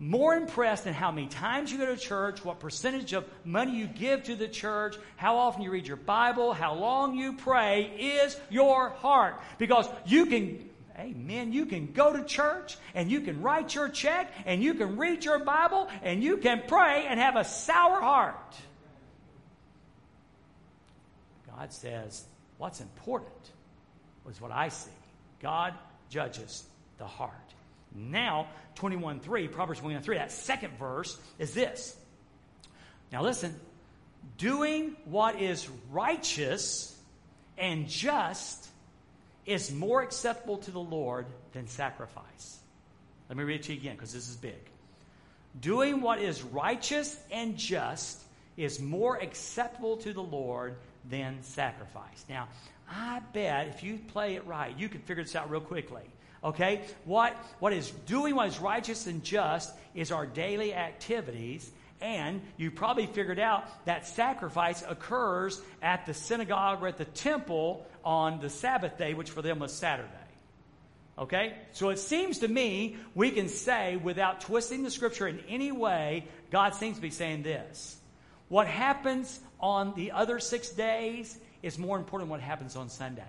more 0.00 0.34
impressed 0.34 0.82
than 0.82 0.92
how 0.92 1.12
many 1.12 1.28
times 1.28 1.70
you 1.70 1.78
go 1.78 1.86
to 1.86 1.96
church, 1.96 2.44
what 2.44 2.58
percentage 2.58 3.12
of 3.12 3.24
money 3.44 3.76
you 3.76 3.86
give 3.86 4.24
to 4.24 4.34
the 4.34 4.48
church, 4.48 4.96
how 5.14 5.36
often 5.36 5.62
you 5.62 5.70
read 5.70 5.86
your 5.86 5.98
Bible, 5.98 6.52
how 6.52 6.74
long 6.74 7.16
you 7.16 7.34
pray 7.34 7.92
is 7.96 8.36
your 8.50 8.88
heart. 8.88 9.40
Because 9.58 9.88
you 10.04 10.26
can 10.26 10.68
Amen. 10.98 11.52
You 11.52 11.64
can 11.64 11.92
go 11.92 12.12
to 12.12 12.24
church 12.24 12.76
and 12.92 13.08
you 13.08 13.20
can 13.20 13.40
write 13.40 13.72
your 13.72 13.88
check 13.88 14.32
and 14.46 14.60
you 14.60 14.74
can 14.74 14.96
read 14.96 15.24
your 15.24 15.38
Bible 15.38 15.88
and 16.02 16.24
you 16.24 16.38
can 16.38 16.64
pray 16.66 17.06
and 17.08 17.20
have 17.20 17.36
a 17.36 17.44
sour 17.44 18.00
heart. 18.00 18.56
God 21.56 21.72
says, 21.72 22.24
What's 22.58 22.80
important 22.80 23.32
was 24.24 24.40
what 24.40 24.50
I 24.50 24.68
see. 24.68 24.90
God 25.40 25.74
judges 26.10 26.64
the 26.98 27.06
heart. 27.06 27.32
Now, 27.94 28.48
21.3, 28.76 29.50
Proverbs 29.50 29.80
21.3, 29.80 30.16
that 30.16 30.32
second 30.32 30.76
verse 30.78 31.18
is 31.38 31.54
this. 31.54 31.96
Now 33.10 33.22
listen, 33.22 33.58
doing 34.36 34.96
what 35.06 35.40
is 35.40 35.68
righteous 35.90 36.94
and 37.56 37.88
just 37.88 38.68
is 39.46 39.72
more 39.72 40.02
acceptable 40.02 40.58
to 40.58 40.70
the 40.70 40.80
Lord 40.80 41.26
than 41.52 41.66
sacrifice. 41.68 42.58
Let 43.28 43.38
me 43.38 43.44
read 43.44 43.60
it 43.60 43.62
to 43.64 43.72
you 43.72 43.80
again 43.80 43.96
because 43.96 44.12
this 44.12 44.28
is 44.28 44.36
big. 44.36 44.58
Doing 45.60 46.02
what 46.02 46.20
is 46.20 46.42
righteous 46.42 47.18
and 47.30 47.56
just 47.56 48.22
is 48.56 48.80
more 48.80 49.16
acceptable 49.16 49.96
to 49.98 50.12
the 50.12 50.22
Lord 50.22 50.76
than 51.10 51.42
sacrifice. 51.42 52.24
Now, 52.28 52.48
I 52.90 53.20
bet 53.32 53.68
if 53.68 53.82
you 53.82 53.98
play 54.08 54.36
it 54.36 54.46
right, 54.46 54.76
you 54.78 54.88
can 54.88 55.00
figure 55.00 55.22
this 55.22 55.36
out 55.36 55.50
real 55.50 55.60
quickly. 55.60 56.02
Okay? 56.42 56.82
What, 57.04 57.34
what 57.58 57.72
is 57.72 57.90
doing 57.90 58.34
what 58.34 58.48
is 58.48 58.58
righteous 58.58 59.06
and 59.06 59.22
just 59.24 59.74
is 59.94 60.12
our 60.12 60.26
daily 60.26 60.74
activities. 60.74 61.70
And 62.00 62.42
you 62.56 62.70
probably 62.70 63.06
figured 63.06 63.40
out 63.40 63.64
that 63.86 64.06
sacrifice 64.06 64.84
occurs 64.88 65.60
at 65.82 66.06
the 66.06 66.14
synagogue 66.14 66.82
or 66.82 66.88
at 66.88 66.96
the 66.96 67.04
temple 67.04 67.86
on 68.04 68.40
the 68.40 68.50
Sabbath 68.50 68.96
day, 68.96 69.14
which 69.14 69.30
for 69.30 69.42
them 69.42 69.58
was 69.58 69.72
Saturday. 69.72 70.12
Okay? 71.18 71.56
So 71.72 71.88
it 71.88 71.98
seems 71.98 72.38
to 72.38 72.48
me 72.48 72.96
we 73.14 73.32
can 73.32 73.48
say, 73.48 73.96
without 73.96 74.40
twisting 74.40 74.84
the 74.84 74.90
scripture 74.90 75.26
in 75.26 75.40
any 75.48 75.72
way, 75.72 76.26
God 76.50 76.74
seems 76.76 76.96
to 76.96 77.02
be 77.02 77.10
saying 77.10 77.42
this. 77.42 77.96
What 78.48 78.68
happens 78.68 79.40
on 79.60 79.94
the 79.94 80.12
other 80.12 80.38
six 80.38 80.70
days 80.70 81.38
is 81.62 81.78
more 81.78 81.98
important 81.98 82.30
what 82.30 82.40
happens 82.40 82.76
on 82.76 82.88
Sunday. 82.88 83.22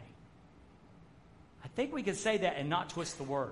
I 1.63 1.67
think 1.69 1.93
we 1.93 2.03
can 2.03 2.15
say 2.15 2.37
that 2.37 2.55
and 2.57 2.69
not 2.69 2.89
twist 2.89 3.17
the 3.17 3.23
word. 3.23 3.51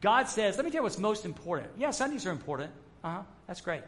God 0.00 0.28
says, 0.28 0.56
let 0.56 0.64
me 0.64 0.70
tell 0.70 0.78
you 0.78 0.82
what's 0.84 0.98
most 0.98 1.24
important. 1.24 1.70
Yeah, 1.78 1.90
Sundays 1.90 2.26
are 2.26 2.30
important. 2.30 2.70
Uh 3.02 3.16
huh. 3.16 3.22
That's 3.46 3.60
great. 3.60 3.82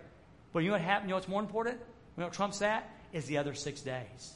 But 0.53 0.61
you 0.61 0.69
know 0.69 0.73
what 0.73 0.81
happened? 0.81 1.09
You 1.09 1.11
know 1.11 1.17
what's 1.17 1.29
more 1.29 1.41
important? 1.41 1.77
You 1.77 2.21
know 2.21 2.27
what 2.27 2.35
trumps 2.35 2.59
that? 2.61 2.91
Is 3.13 3.27
the 3.27 3.39
other 3.39 3.55
six 3.55 3.81
days. 3.81 4.35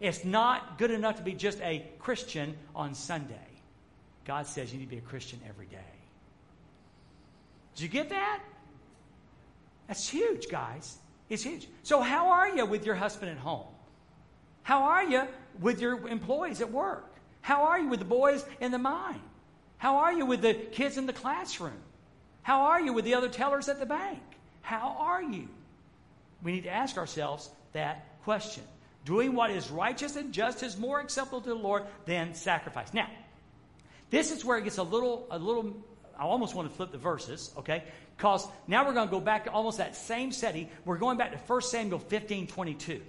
It's 0.00 0.24
not 0.24 0.78
good 0.78 0.90
enough 0.90 1.16
to 1.16 1.22
be 1.22 1.32
just 1.32 1.60
a 1.60 1.86
Christian 1.98 2.56
on 2.74 2.94
Sunday. 2.94 3.34
God 4.24 4.46
says 4.46 4.72
you 4.72 4.78
need 4.78 4.86
to 4.86 4.90
be 4.90 4.98
a 4.98 5.00
Christian 5.00 5.40
every 5.48 5.66
day. 5.66 5.78
Did 7.74 7.82
you 7.82 7.88
get 7.88 8.10
that? 8.10 8.40
That's 9.88 10.08
huge, 10.08 10.48
guys. 10.48 10.96
It's 11.32 11.42
huge. 11.42 11.66
So, 11.82 12.02
how 12.02 12.32
are 12.32 12.54
you 12.54 12.66
with 12.66 12.84
your 12.84 12.94
husband 12.94 13.30
at 13.30 13.38
home? 13.38 13.64
How 14.64 14.82
are 14.82 15.02
you 15.02 15.26
with 15.60 15.80
your 15.80 16.06
employees 16.06 16.60
at 16.60 16.70
work? 16.70 17.10
How 17.40 17.64
are 17.68 17.78
you 17.80 17.88
with 17.88 18.00
the 18.00 18.04
boys 18.04 18.44
in 18.60 18.70
the 18.70 18.78
mine? 18.78 19.22
How 19.78 19.96
are 20.00 20.12
you 20.12 20.26
with 20.26 20.42
the 20.42 20.52
kids 20.52 20.98
in 20.98 21.06
the 21.06 21.14
classroom? 21.14 21.80
How 22.42 22.64
are 22.64 22.82
you 22.82 22.92
with 22.92 23.06
the 23.06 23.14
other 23.14 23.30
tellers 23.30 23.70
at 23.70 23.80
the 23.80 23.86
bank? 23.86 24.20
How 24.60 24.94
are 24.98 25.22
you? 25.22 25.48
We 26.42 26.52
need 26.52 26.64
to 26.64 26.70
ask 26.70 26.98
ourselves 26.98 27.48
that 27.72 28.04
question. 28.24 28.64
Doing 29.06 29.32
what 29.32 29.50
is 29.50 29.70
righteous 29.70 30.16
and 30.16 30.34
just 30.34 30.62
is 30.62 30.76
more 30.76 31.00
acceptable 31.00 31.40
to 31.40 31.48
the 31.48 31.54
Lord 31.54 31.84
than 32.04 32.34
sacrifice. 32.34 32.92
Now, 32.92 33.08
this 34.10 34.32
is 34.32 34.44
where 34.44 34.58
it 34.58 34.64
gets 34.64 34.76
a 34.76 34.82
little, 34.82 35.26
a 35.30 35.38
little, 35.38 35.74
I 36.18 36.22
almost 36.24 36.54
want 36.54 36.68
to 36.68 36.74
flip 36.74 36.92
the 36.92 36.98
verses, 36.98 37.52
okay? 37.58 37.84
Because 38.16 38.46
now 38.66 38.86
we're 38.86 38.94
going 38.94 39.08
to 39.08 39.12
go 39.12 39.20
back 39.20 39.44
to 39.44 39.50
almost 39.50 39.78
that 39.78 39.96
same 39.96 40.32
setting. 40.32 40.68
We're 40.84 40.98
going 40.98 41.18
back 41.18 41.32
to 41.32 41.38
1 41.38 41.62
Samuel 41.62 41.98
15 41.98 42.46
22, 42.46 43.00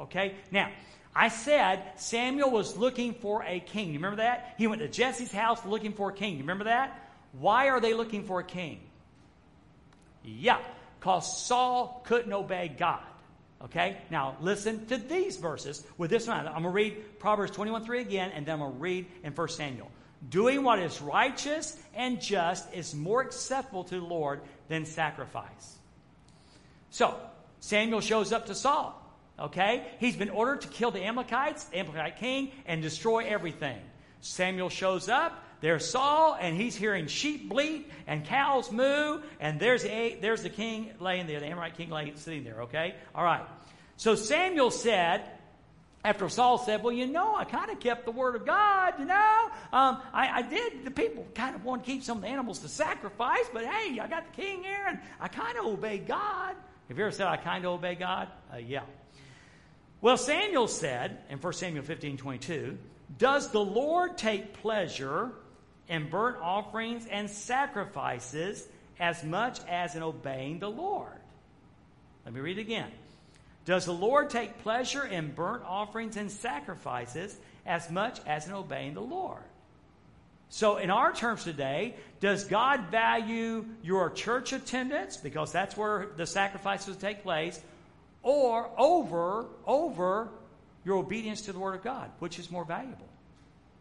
okay? 0.00 0.34
Now, 0.50 0.70
I 1.14 1.28
said 1.28 1.82
Samuel 1.96 2.50
was 2.50 2.76
looking 2.76 3.14
for 3.14 3.42
a 3.44 3.60
king. 3.60 3.88
You 3.88 3.94
remember 3.94 4.18
that? 4.18 4.54
He 4.58 4.66
went 4.66 4.82
to 4.82 4.88
Jesse's 4.88 5.32
house 5.32 5.64
looking 5.64 5.92
for 5.92 6.10
a 6.10 6.12
king. 6.12 6.34
You 6.34 6.40
remember 6.40 6.64
that? 6.64 7.10
Why 7.32 7.70
are 7.70 7.80
they 7.80 7.94
looking 7.94 8.24
for 8.24 8.40
a 8.40 8.44
king? 8.44 8.80
Yeah, 10.24 10.58
because 10.98 11.46
Saul 11.46 12.02
couldn't 12.06 12.32
obey 12.32 12.68
God. 12.68 13.02
Okay? 13.64 13.96
Now, 14.10 14.36
listen 14.40 14.86
to 14.86 14.96
these 14.96 15.36
verses 15.36 15.84
with 15.96 16.10
this 16.10 16.26
one. 16.26 16.46
I'm 16.46 16.52
going 16.52 16.64
to 16.64 16.68
read 16.70 17.18
Proverbs 17.18 17.50
21 17.52 17.84
3 17.84 18.00
again, 18.00 18.30
and 18.34 18.46
then 18.46 18.54
I'm 18.54 18.60
going 18.60 18.72
to 18.72 18.78
read 18.78 19.06
in 19.24 19.32
1 19.32 19.48
Samuel. 19.48 19.90
Doing 20.28 20.62
what 20.62 20.78
is 20.78 21.00
righteous 21.00 21.76
and 21.94 22.20
just 22.20 22.72
is 22.74 22.94
more 22.94 23.20
acceptable 23.20 23.84
to 23.84 24.00
the 24.00 24.06
Lord 24.06 24.40
than 24.68 24.84
sacrifice. 24.84 25.78
So, 26.90 27.14
Samuel 27.60 28.00
shows 28.00 28.32
up 28.32 28.46
to 28.46 28.54
Saul. 28.54 28.94
Okay? 29.38 29.86
He's 30.00 30.16
been 30.16 30.30
ordered 30.30 30.62
to 30.62 30.68
kill 30.68 30.90
the 30.90 31.04
Amalekites, 31.04 31.64
the 31.64 31.78
Amalekite 31.78 32.18
king, 32.18 32.50
and 32.66 32.82
destroy 32.82 33.24
everything. 33.26 33.78
Samuel 34.20 34.68
shows 34.68 35.08
up. 35.08 35.44
There's 35.60 35.88
Saul, 35.88 36.36
and 36.40 36.56
he's 36.56 36.76
hearing 36.76 37.08
sheep 37.08 37.48
bleat 37.48 37.90
and 38.06 38.24
cows 38.24 38.70
moo, 38.70 39.20
and 39.40 39.58
there's 39.58 39.82
the, 39.82 40.16
there's 40.20 40.42
the 40.42 40.50
king 40.50 40.90
laying 41.00 41.26
there, 41.26 41.40
the 41.40 41.46
Amorite 41.46 41.76
king 41.76 41.90
laying, 41.90 42.16
sitting 42.16 42.44
there, 42.44 42.62
okay? 42.62 42.94
All 43.14 43.24
right. 43.24 43.42
So 43.96 44.14
Samuel 44.14 44.70
said, 44.70 45.28
after 46.08 46.26
Saul 46.30 46.56
said, 46.56 46.82
Well, 46.82 46.92
you 46.92 47.06
know, 47.06 47.36
I 47.36 47.44
kind 47.44 47.70
of 47.70 47.78
kept 47.80 48.06
the 48.06 48.10
word 48.10 48.34
of 48.34 48.46
God, 48.46 48.94
you 48.98 49.04
know. 49.04 49.50
Um, 49.74 50.00
I, 50.14 50.38
I, 50.38 50.42
did. 50.42 50.84
The 50.84 50.90
people 50.90 51.26
kind 51.34 51.54
of 51.54 51.64
want 51.64 51.84
to 51.84 51.90
keep 51.90 52.02
some 52.02 52.16
of 52.16 52.22
the 52.22 52.28
animals 52.28 52.60
to 52.60 52.68
sacrifice, 52.68 53.44
but 53.52 53.66
hey, 53.66 54.00
I 54.00 54.08
got 54.08 54.24
the 54.34 54.42
king 54.42 54.64
here, 54.64 54.86
and 54.88 54.98
I 55.20 55.28
kind 55.28 55.58
of 55.58 55.66
obey 55.66 55.98
God. 55.98 56.54
Have 56.88 56.96
you 56.96 57.04
ever 57.04 57.12
said, 57.12 57.26
I 57.26 57.36
kind 57.36 57.66
of 57.66 57.72
obey 57.72 57.94
God? 57.94 58.28
Uh, 58.50 58.56
yeah. 58.56 58.84
Well, 60.00 60.16
Samuel 60.16 60.66
said 60.68 61.18
in 61.28 61.38
1 61.38 61.52
Samuel 61.52 61.84
15 61.84 62.16
22, 62.16 62.78
Does 63.18 63.50
the 63.50 63.60
Lord 63.60 64.16
take 64.16 64.54
pleasure 64.54 65.30
in 65.88 66.08
burnt 66.08 66.38
offerings 66.40 67.06
and 67.10 67.28
sacrifices 67.28 68.66
as 68.98 69.22
much 69.24 69.60
as 69.68 69.94
in 69.94 70.02
obeying 70.02 70.58
the 70.58 70.70
Lord? 70.70 71.20
Let 72.24 72.32
me 72.32 72.40
read 72.40 72.56
it 72.56 72.62
again. 72.62 72.90
Does 73.68 73.84
the 73.84 73.92
Lord 73.92 74.30
take 74.30 74.62
pleasure 74.62 75.04
in 75.04 75.30
burnt 75.32 75.62
offerings 75.62 76.16
and 76.16 76.32
sacrifices 76.32 77.36
as 77.66 77.90
much 77.90 78.18
as 78.26 78.46
in 78.46 78.54
obeying 78.54 78.94
the 78.94 79.02
Lord? 79.02 79.42
So, 80.48 80.78
in 80.78 80.88
our 80.88 81.12
terms 81.12 81.44
today, 81.44 81.94
does 82.18 82.44
God 82.44 82.86
value 82.90 83.66
your 83.82 84.08
church 84.08 84.54
attendance 84.54 85.18
because 85.18 85.52
that's 85.52 85.76
where 85.76 86.06
the 86.16 86.24
sacrifices 86.24 86.96
take 86.96 87.22
place, 87.22 87.60
or 88.22 88.70
over 88.78 89.44
over 89.66 90.30
your 90.86 90.96
obedience 90.96 91.42
to 91.42 91.52
the 91.52 91.58
Word 91.58 91.74
of 91.74 91.84
God, 91.84 92.10
which 92.20 92.38
is 92.38 92.50
more 92.50 92.64
valuable? 92.64 93.04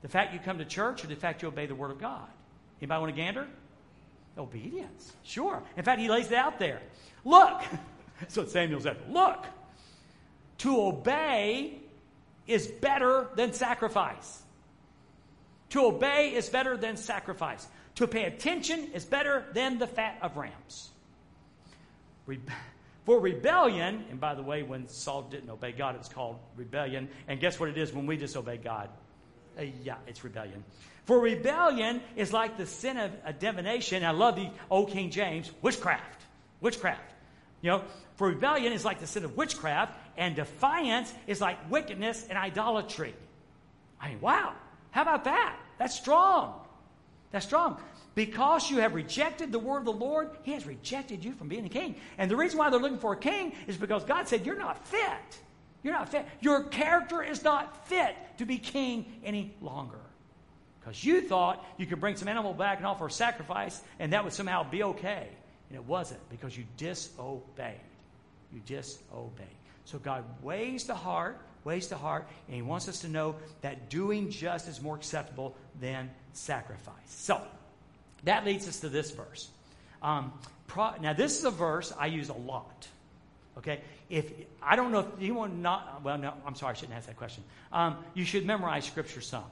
The 0.01 0.09
fact 0.09 0.33
you 0.33 0.41
come 0.41 0.57
to 0.57 0.65
church 0.65 1.05
or 1.05 1.07
the 1.07 1.15
fact 1.15 1.43
you 1.43 1.47
obey 1.47 1.65
the 1.65 1.75
Word 1.75 1.91
of 1.91 2.01
God? 2.01 2.27
Anybody 2.81 2.99
want 2.99 3.15
to 3.15 3.21
gander? 3.21 3.47
Obedience. 4.37 5.13
Sure. 5.23 5.63
In 5.77 5.85
fact, 5.85 6.01
he 6.01 6.09
lays 6.09 6.27
it 6.27 6.37
out 6.37 6.59
there. 6.59 6.81
Look. 7.23 7.61
That's 8.19 8.35
what 8.35 8.49
Samuel 8.51 8.81
said. 8.81 8.97
Look. 9.09 9.45
To 10.59 10.81
obey 10.81 11.79
is 12.47 12.67
better 12.67 13.27
than 13.35 13.53
sacrifice. 13.53 14.41
To 15.69 15.85
obey 15.85 16.33
is 16.33 16.49
better 16.49 16.77
than 16.77 16.97
sacrifice. 16.97 17.67
To 17.95 18.07
pay 18.07 18.23
attention 18.23 18.91
is 18.93 19.05
better 19.05 19.45
than 19.53 19.79
the 19.79 19.87
fat 19.87 20.17
of 20.21 20.37
rams. 20.37 20.89
For 23.05 23.19
rebellion, 23.19 24.03
and 24.09 24.19
by 24.19 24.35
the 24.35 24.43
way, 24.43 24.63
when 24.63 24.87
Saul 24.87 25.23
didn't 25.23 25.49
obey 25.49 25.71
God, 25.71 25.95
it 25.95 25.99
was 25.99 26.09
called 26.09 26.39
rebellion. 26.55 27.09
And 27.27 27.39
guess 27.39 27.59
what 27.59 27.69
it 27.69 27.77
is 27.77 27.93
when 27.93 28.05
we 28.05 28.17
disobey 28.17 28.57
God? 28.57 28.89
Uh, 29.57 29.63
yeah, 29.83 29.95
it's 30.07 30.23
rebellion. 30.23 30.63
For 31.05 31.17
rebellion 31.17 32.01
is 32.17 32.33
like 32.33 32.57
the 32.57 32.65
sin 32.65 32.97
of 32.97 33.11
a 33.23 33.31
divination. 33.31 34.03
I 34.03 34.11
love 34.11 34.35
the 34.35 34.49
old 34.69 34.91
King 34.91 35.09
James, 35.09 35.49
witchcraft. 35.61 36.21
Witchcraft. 36.59 37.13
You 37.61 37.71
know, 37.71 37.83
for 38.17 38.27
rebellion 38.27 38.73
is 38.73 38.83
like 38.83 38.99
the 38.99 39.07
sin 39.07 39.23
of 39.23 39.37
witchcraft, 39.37 39.97
and 40.17 40.35
defiance 40.35 41.13
is 41.27 41.39
like 41.39 41.69
wickedness 41.69 42.25
and 42.29 42.37
idolatry. 42.37 43.13
I 43.99 44.09
mean, 44.09 44.21
wow. 44.21 44.53
How 44.91 45.03
about 45.03 45.25
that? 45.25 45.57
That's 45.77 45.95
strong. 45.95 46.53
That's 47.31 47.45
strong. 47.45 47.77
Because 48.15 48.71
you 48.71 48.77
have 48.79 48.95
rejected 48.95 49.51
the 49.51 49.59
word 49.59 49.79
of 49.79 49.85
the 49.85 49.93
Lord, 49.93 50.31
He 50.43 50.53
has 50.53 50.65
rejected 50.65 51.23
you 51.23 51.33
from 51.33 51.47
being 51.49 51.65
a 51.65 51.69
king. 51.69 51.95
And 52.17 52.31
the 52.31 52.35
reason 52.35 52.57
why 52.57 52.69
they're 52.69 52.79
looking 52.79 52.97
for 52.97 53.13
a 53.13 53.17
king 53.17 53.53
is 53.67 53.77
because 53.77 54.03
God 54.03 54.27
said, 54.27 54.45
You're 54.45 54.57
not 54.57 54.87
fit. 54.87 55.39
You're 55.83 55.93
not 55.93 56.09
fit. 56.09 56.25
Your 56.41 56.63
character 56.63 57.21
is 57.21 57.43
not 57.43 57.87
fit 57.87 58.15
to 58.39 58.45
be 58.45 58.57
king 58.57 59.05
any 59.23 59.53
longer. 59.61 59.99
Because 60.79 61.03
you 61.03 61.21
thought 61.21 61.63
you 61.77 61.85
could 61.85 61.99
bring 61.99 62.15
some 62.15 62.27
animal 62.27 62.53
back 62.53 62.77
and 62.77 62.87
offer 62.87 63.07
a 63.07 63.11
sacrifice, 63.11 63.81
and 63.99 64.13
that 64.13 64.23
would 64.23 64.33
somehow 64.33 64.63
be 64.67 64.83
okay. 64.83 65.27
And 65.69 65.77
it 65.77 65.85
wasn't 65.85 66.21
because 66.29 66.57
you 66.57 66.63
disobeyed. 66.77 67.75
You 68.53 68.61
disobeyed. 68.65 69.47
So 69.87 69.99
God 69.99 70.25
weighs 70.43 70.83
the 70.83 70.95
heart, 70.95 71.39
weighs 71.63 71.87
the 71.87 71.95
heart, 71.95 72.27
and 72.47 72.55
He 72.57 72.61
wants 72.61 72.89
us 72.89 72.99
to 72.99 73.07
know 73.07 73.37
that 73.61 73.89
doing 73.89 74.29
just 74.29 74.67
is 74.67 74.81
more 74.81 74.97
acceptable 74.97 75.55
than 75.79 76.09
sacrifice. 76.33 76.93
So 77.05 77.41
that 78.25 78.43
leads 78.43 78.67
us 78.67 78.81
to 78.81 78.89
this 78.89 79.11
verse. 79.11 79.47
Um, 80.03 80.33
pro, 80.67 80.91
now, 80.99 81.13
this 81.13 81.39
is 81.39 81.45
a 81.45 81.51
verse 81.51 81.93
I 81.97 82.07
use 82.07 82.27
a 82.27 82.33
lot. 82.33 82.85
Okay, 83.59 83.79
if 84.09 84.29
I 84.61 84.75
don't 84.75 84.91
know 84.91 84.99
if 84.99 85.07
anyone 85.19 85.61
not 85.61 86.01
well, 86.03 86.17
no, 86.17 86.33
I'm 86.45 86.55
sorry, 86.55 86.71
I 86.71 86.73
shouldn't 86.73 86.97
ask 86.97 87.07
that 87.07 87.15
question. 87.15 87.45
Um, 87.71 87.95
you 88.13 88.25
should 88.25 88.45
memorize 88.45 88.83
Scripture 88.83 89.21
some. 89.21 89.45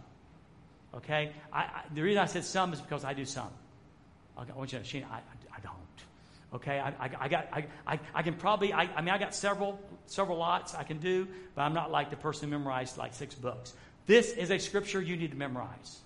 Okay, 0.95 1.31
I, 1.53 1.59
I, 1.59 1.81
the 1.93 2.01
reason 2.01 2.21
I 2.21 2.25
said 2.25 2.43
some 2.43 2.73
is 2.73 2.81
because 2.81 3.05
I 3.05 3.13
do 3.13 3.23
some. 3.23 3.49
Okay, 4.37 4.51
I 4.53 4.57
want 4.57 4.73
you 4.73 4.79
to, 4.79 4.83
Sheena, 4.83 5.05
I, 5.09 5.21
I 5.55 5.61
don't. 5.63 5.75
Okay, 6.55 6.79
I, 6.79 6.87
I, 6.87 7.09
I 7.19 7.27
got, 7.27 7.47
I, 7.51 7.65
I, 7.85 7.99
I, 8.13 8.23
can 8.23 8.35
probably, 8.35 8.71
I, 8.71 8.83
I 8.83 9.01
mean, 9.01 9.13
I 9.13 9.17
got 9.17 9.35
several, 9.35 9.77
several 10.05 10.37
lots 10.37 10.73
I 10.73 10.83
can 10.83 10.99
do, 10.99 11.27
but 11.53 11.63
I'm 11.63 11.73
not 11.73 11.91
like 11.91 12.09
the 12.09 12.15
person 12.15 12.49
who 12.49 12.57
memorized 12.57 12.97
like 12.97 13.13
six 13.13 13.35
books. 13.35 13.73
This 14.05 14.31
is 14.31 14.51
a 14.51 14.57
scripture 14.57 15.01
you 15.01 15.17
need 15.17 15.31
to 15.31 15.37
memorize. 15.37 15.99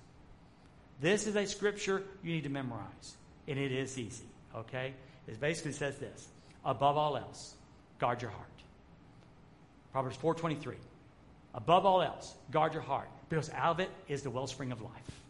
This 1.01 1.27
is 1.27 1.35
a 1.35 1.45
scripture 1.45 2.01
you 2.23 2.31
need 2.31 2.45
to 2.45 2.49
memorize, 2.49 3.15
and 3.47 3.59
it 3.59 3.71
is 3.71 3.99
easy. 3.99 4.25
Okay, 4.55 4.93
it 5.27 5.39
basically 5.39 5.71
says 5.71 5.99
this: 5.99 6.27
above 6.65 6.97
all 6.97 7.15
else, 7.15 7.53
guard 7.99 8.21
your 8.23 8.31
heart. 8.31 8.47
Proverbs 9.91 10.17
4:23. 10.17 10.75
Above 11.53 11.85
all 11.85 12.01
else, 12.01 12.33
guard 12.49 12.73
your 12.73 12.81
heart, 12.81 13.09
because 13.29 13.51
out 13.51 13.71
of 13.71 13.79
it 13.81 13.91
is 14.07 14.23
the 14.23 14.31
wellspring 14.31 14.71
of 14.71 14.81
life. 14.81 15.21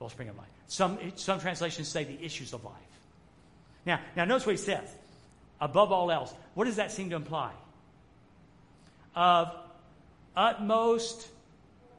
Wellspring 0.00 0.28
of 0.28 0.36
life. 0.36 0.48
Some, 0.66 0.98
some 1.16 1.38
translations 1.38 1.88
say 1.88 2.04
the 2.04 2.24
issues 2.24 2.52
of 2.52 2.64
life. 2.64 2.74
Now, 3.86 4.00
now 4.16 4.24
notice 4.24 4.46
what 4.46 4.52
he 4.52 4.62
says. 4.62 4.88
Above 5.60 5.92
all 5.92 6.10
else. 6.10 6.32
What 6.54 6.64
does 6.64 6.76
that 6.76 6.92
seem 6.92 7.10
to 7.10 7.16
imply? 7.16 7.52
Of 9.14 9.54
utmost 10.36 11.28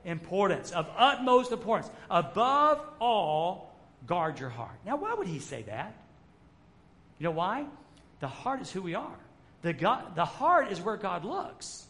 importance. 0.03 0.71
Of 0.71 0.89
utmost 0.97 1.51
importance. 1.51 1.89
Above 2.09 2.85
all, 2.99 3.75
guard 4.05 4.39
your 4.39 4.49
heart. 4.49 4.77
Now, 4.85 4.97
why 4.97 5.13
would 5.13 5.27
he 5.27 5.39
say 5.39 5.63
that? 5.63 5.93
You 7.19 7.25
know 7.25 7.31
why? 7.31 7.65
The 8.19 8.27
heart 8.27 8.61
is 8.61 8.71
who 8.71 8.81
we 8.81 8.95
are. 8.95 9.19
The, 9.61 9.73
God, 9.73 10.15
the 10.15 10.25
heart 10.25 10.71
is 10.71 10.81
where 10.81 10.97
God 10.97 11.25
looks. 11.25 11.85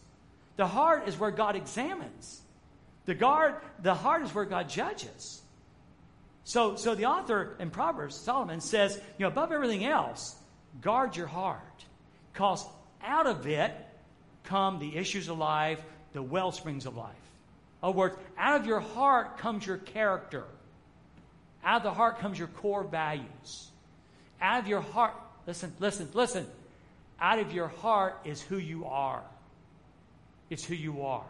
The 0.56 0.66
heart 0.66 1.08
is 1.08 1.18
where 1.18 1.30
God 1.30 1.56
examines. 1.56 2.40
The, 3.04 3.14
guard, 3.14 3.56
the 3.82 3.94
heart 3.94 4.22
is 4.22 4.34
where 4.34 4.44
God 4.44 4.68
judges. 4.68 5.42
So, 6.46 6.76
so 6.76 6.94
the 6.94 7.06
author 7.06 7.56
in 7.58 7.70
Proverbs, 7.70 8.14
Solomon, 8.14 8.60
says, 8.60 8.94
you 9.18 9.24
know, 9.24 9.26
above 9.26 9.50
everything 9.50 9.84
else, 9.84 10.36
guard 10.80 11.16
your 11.16 11.26
heart. 11.26 11.84
Because 12.32 12.64
out 13.02 13.26
of 13.26 13.48
it 13.48 13.74
come 14.44 14.78
the 14.78 14.96
issues 14.96 15.28
of 15.28 15.38
life, 15.38 15.82
the 16.12 16.22
well 16.22 16.52
springs 16.52 16.86
of 16.86 16.96
life. 16.96 17.10
In 17.82 17.88
other 17.88 17.98
words, 17.98 18.16
out 18.38 18.60
of 18.60 18.64
your 18.64 18.78
heart 18.78 19.38
comes 19.38 19.66
your 19.66 19.78
character. 19.78 20.44
Out 21.64 21.78
of 21.78 21.82
the 21.82 21.92
heart 21.92 22.20
comes 22.20 22.38
your 22.38 22.46
core 22.46 22.84
values. 22.84 23.68
Out 24.40 24.60
of 24.60 24.68
your 24.68 24.82
heart, 24.82 25.14
listen, 25.48 25.72
listen, 25.80 26.08
listen. 26.14 26.46
Out 27.20 27.40
of 27.40 27.50
your 27.50 27.68
heart 27.68 28.20
is 28.24 28.40
who 28.40 28.58
you 28.58 28.84
are. 28.84 29.24
It's 30.48 30.64
who 30.64 30.76
you 30.76 31.02
are. 31.06 31.26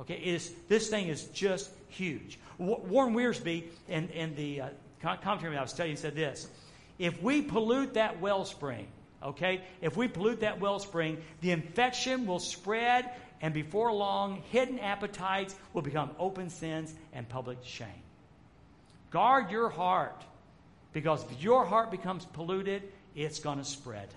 Okay, 0.00 0.14
it 0.14 0.34
is, 0.34 0.52
this 0.68 0.88
thing 0.88 1.06
is 1.06 1.26
just 1.26 1.70
huge. 1.92 2.38
Warren 2.58 3.14
Wiersbe, 3.14 3.64
in, 3.88 4.08
in 4.08 4.34
the 4.34 4.62
uh, 4.62 4.68
commentary 5.22 5.56
I 5.56 5.62
was 5.62 5.70
studying, 5.70 5.96
said 5.96 6.14
this 6.14 6.48
If 6.98 7.22
we 7.22 7.42
pollute 7.42 7.94
that 7.94 8.20
wellspring, 8.20 8.88
Okay? 9.24 9.62
If 9.80 9.96
we 9.96 10.08
pollute 10.08 10.40
that 10.40 10.60
wellspring, 10.60 11.18
the 11.40 11.52
infection 11.52 12.26
will 12.26 12.40
spread, 12.40 13.10
and 13.40 13.54
before 13.54 13.92
long, 13.92 14.42
hidden 14.50 14.78
appetites 14.78 15.54
will 15.72 15.82
become 15.82 16.10
open 16.18 16.50
sins 16.50 16.94
and 17.12 17.28
public 17.28 17.58
shame. 17.62 17.88
Guard 19.10 19.50
your 19.50 19.68
heart, 19.68 20.24
because 20.92 21.24
if 21.30 21.42
your 21.42 21.64
heart 21.64 21.90
becomes 21.90 22.24
polluted, 22.24 22.82
it's 23.14 23.38
going 23.38 23.58
to 23.58 23.64
spread. 23.64 24.08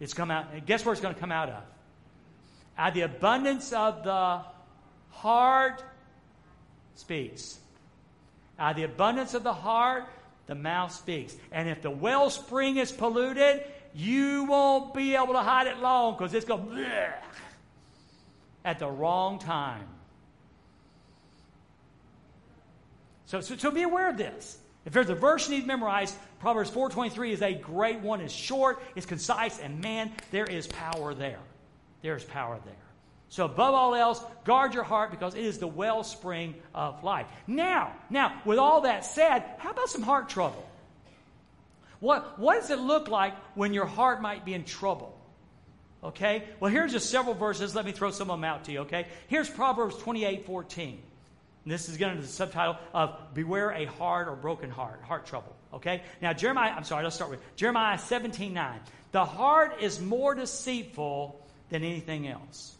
It's 0.00 0.14
come 0.14 0.30
out. 0.30 0.66
Guess 0.66 0.84
where 0.84 0.92
it's 0.92 1.00
going 1.00 1.14
to 1.14 1.20
come 1.20 1.32
out 1.32 1.48
of? 1.48 1.62
Out 2.76 2.88
of 2.88 2.94
the 2.94 3.02
abundance 3.02 3.72
of 3.72 4.04
the 4.04 4.40
heart 5.10 5.82
speaks. 6.94 7.58
Out 8.58 8.72
of 8.72 8.76
the 8.76 8.84
abundance 8.84 9.34
of 9.34 9.42
the 9.42 9.52
heart, 9.52 10.04
the 10.46 10.54
mouth 10.54 10.92
speaks. 10.92 11.36
And 11.52 11.68
if 11.68 11.82
the 11.82 11.90
wellspring 11.90 12.76
is 12.76 12.92
polluted, 12.92 13.64
you 13.94 14.44
won't 14.44 14.94
be 14.94 15.14
able 15.14 15.34
to 15.34 15.40
hide 15.40 15.66
it 15.66 15.78
long 15.78 16.16
because 16.16 16.34
it's 16.34 16.44
going 16.44 16.66
bleh, 16.66 17.12
at 18.64 18.78
the 18.78 18.88
wrong 18.88 19.38
time. 19.38 19.86
So, 23.26 23.40
so, 23.40 23.56
so 23.56 23.70
be 23.70 23.82
aware 23.82 24.10
of 24.10 24.16
this. 24.16 24.58
If 24.84 24.92
there's 24.92 25.08
a 25.08 25.14
verse 25.14 25.48
you 25.48 25.56
need 25.56 25.62
to 25.62 25.66
memorize, 25.66 26.14
Proverbs 26.40 26.70
4.23 26.70 27.30
is 27.30 27.42
a 27.42 27.54
great 27.54 28.00
one. 28.00 28.20
It's 28.20 28.34
short, 28.34 28.82
it's 28.94 29.06
concise, 29.06 29.58
and 29.58 29.80
man, 29.80 30.12
there 30.30 30.44
is 30.44 30.66
power 30.66 31.14
there. 31.14 31.40
There 32.02 32.16
is 32.16 32.24
power 32.24 32.60
there. 32.64 32.74
So 33.28 33.44
above 33.44 33.74
all 33.74 33.94
else, 33.94 34.22
guard 34.44 34.74
your 34.74 34.84
heart 34.84 35.10
because 35.10 35.34
it 35.34 35.44
is 35.44 35.58
the 35.58 35.66
wellspring 35.66 36.54
of 36.74 37.02
life. 37.02 37.26
Now, 37.46 37.92
now, 38.10 38.40
with 38.44 38.58
all 38.58 38.82
that 38.82 39.04
said, 39.04 39.44
how 39.58 39.70
about 39.70 39.88
some 39.88 40.02
heart 40.02 40.28
trouble? 40.28 40.64
What, 42.00 42.38
what 42.38 42.60
does 42.60 42.70
it 42.70 42.78
look 42.78 43.08
like 43.08 43.34
when 43.56 43.72
your 43.72 43.86
heart 43.86 44.20
might 44.20 44.44
be 44.44 44.54
in 44.54 44.64
trouble? 44.64 45.18
Okay? 46.02 46.44
Well, 46.60 46.70
here's 46.70 46.92
just 46.92 47.10
several 47.10 47.34
verses. 47.34 47.74
Let 47.74 47.86
me 47.86 47.92
throw 47.92 48.10
some 48.10 48.30
of 48.30 48.38
them 48.38 48.44
out 48.44 48.64
to 48.64 48.72
you, 48.72 48.80
okay? 48.80 49.06
Here's 49.28 49.48
Proverbs 49.48 49.96
28 49.96 50.44
14. 50.44 50.98
And 51.64 51.72
this 51.72 51.88
is 51.88 51.96
going 51.96 52.14
to 52.14 52.20
the 52.20 52.28
subtitle 52.28 52.76
of 52.92 53.16
Beware 53.32 53.70
a 53.70 53.86
hard 53.86 54.28
or 54.28 54.36
broken 54.36 54.68
heart, 54.68 55.00
heart 55.02 55.24
trouble. 55.24 55.56
Okay? 55.72 56.02
Now, 56.20 56.34
Jeremiah, 56.34 56.72
I'm 56.72 56.84
sorry, 56.84 57.04
let's 57.04 57.16
start 57.16 57.30
with 57.30 57.40
Jeremiah 57.56 57.96
17 57.96 58.52
9. 58.52 58.80
The 59.12 59.24
heart 59.24 59.80
is 59.80 60.00
more 60.00 60.34
deceitful 60.34 61.40
than 61.70 61.82
anything 61.82 62.28
else 62.28 62.76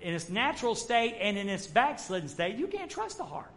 in 0.00 0.14
its 0.14 0.28
natural 0.28 0.74
state 0.74 1.16
and 1.20 1.36
in 1.36 1.48
its 1.48 1.66
backslidden 1.66 2.28
state, 2.28 2.56
you 2.56 2.66
can't 2.66 2.90
trust 2.90 3.18
the 3.18 3.24
heart. 3.24 3.50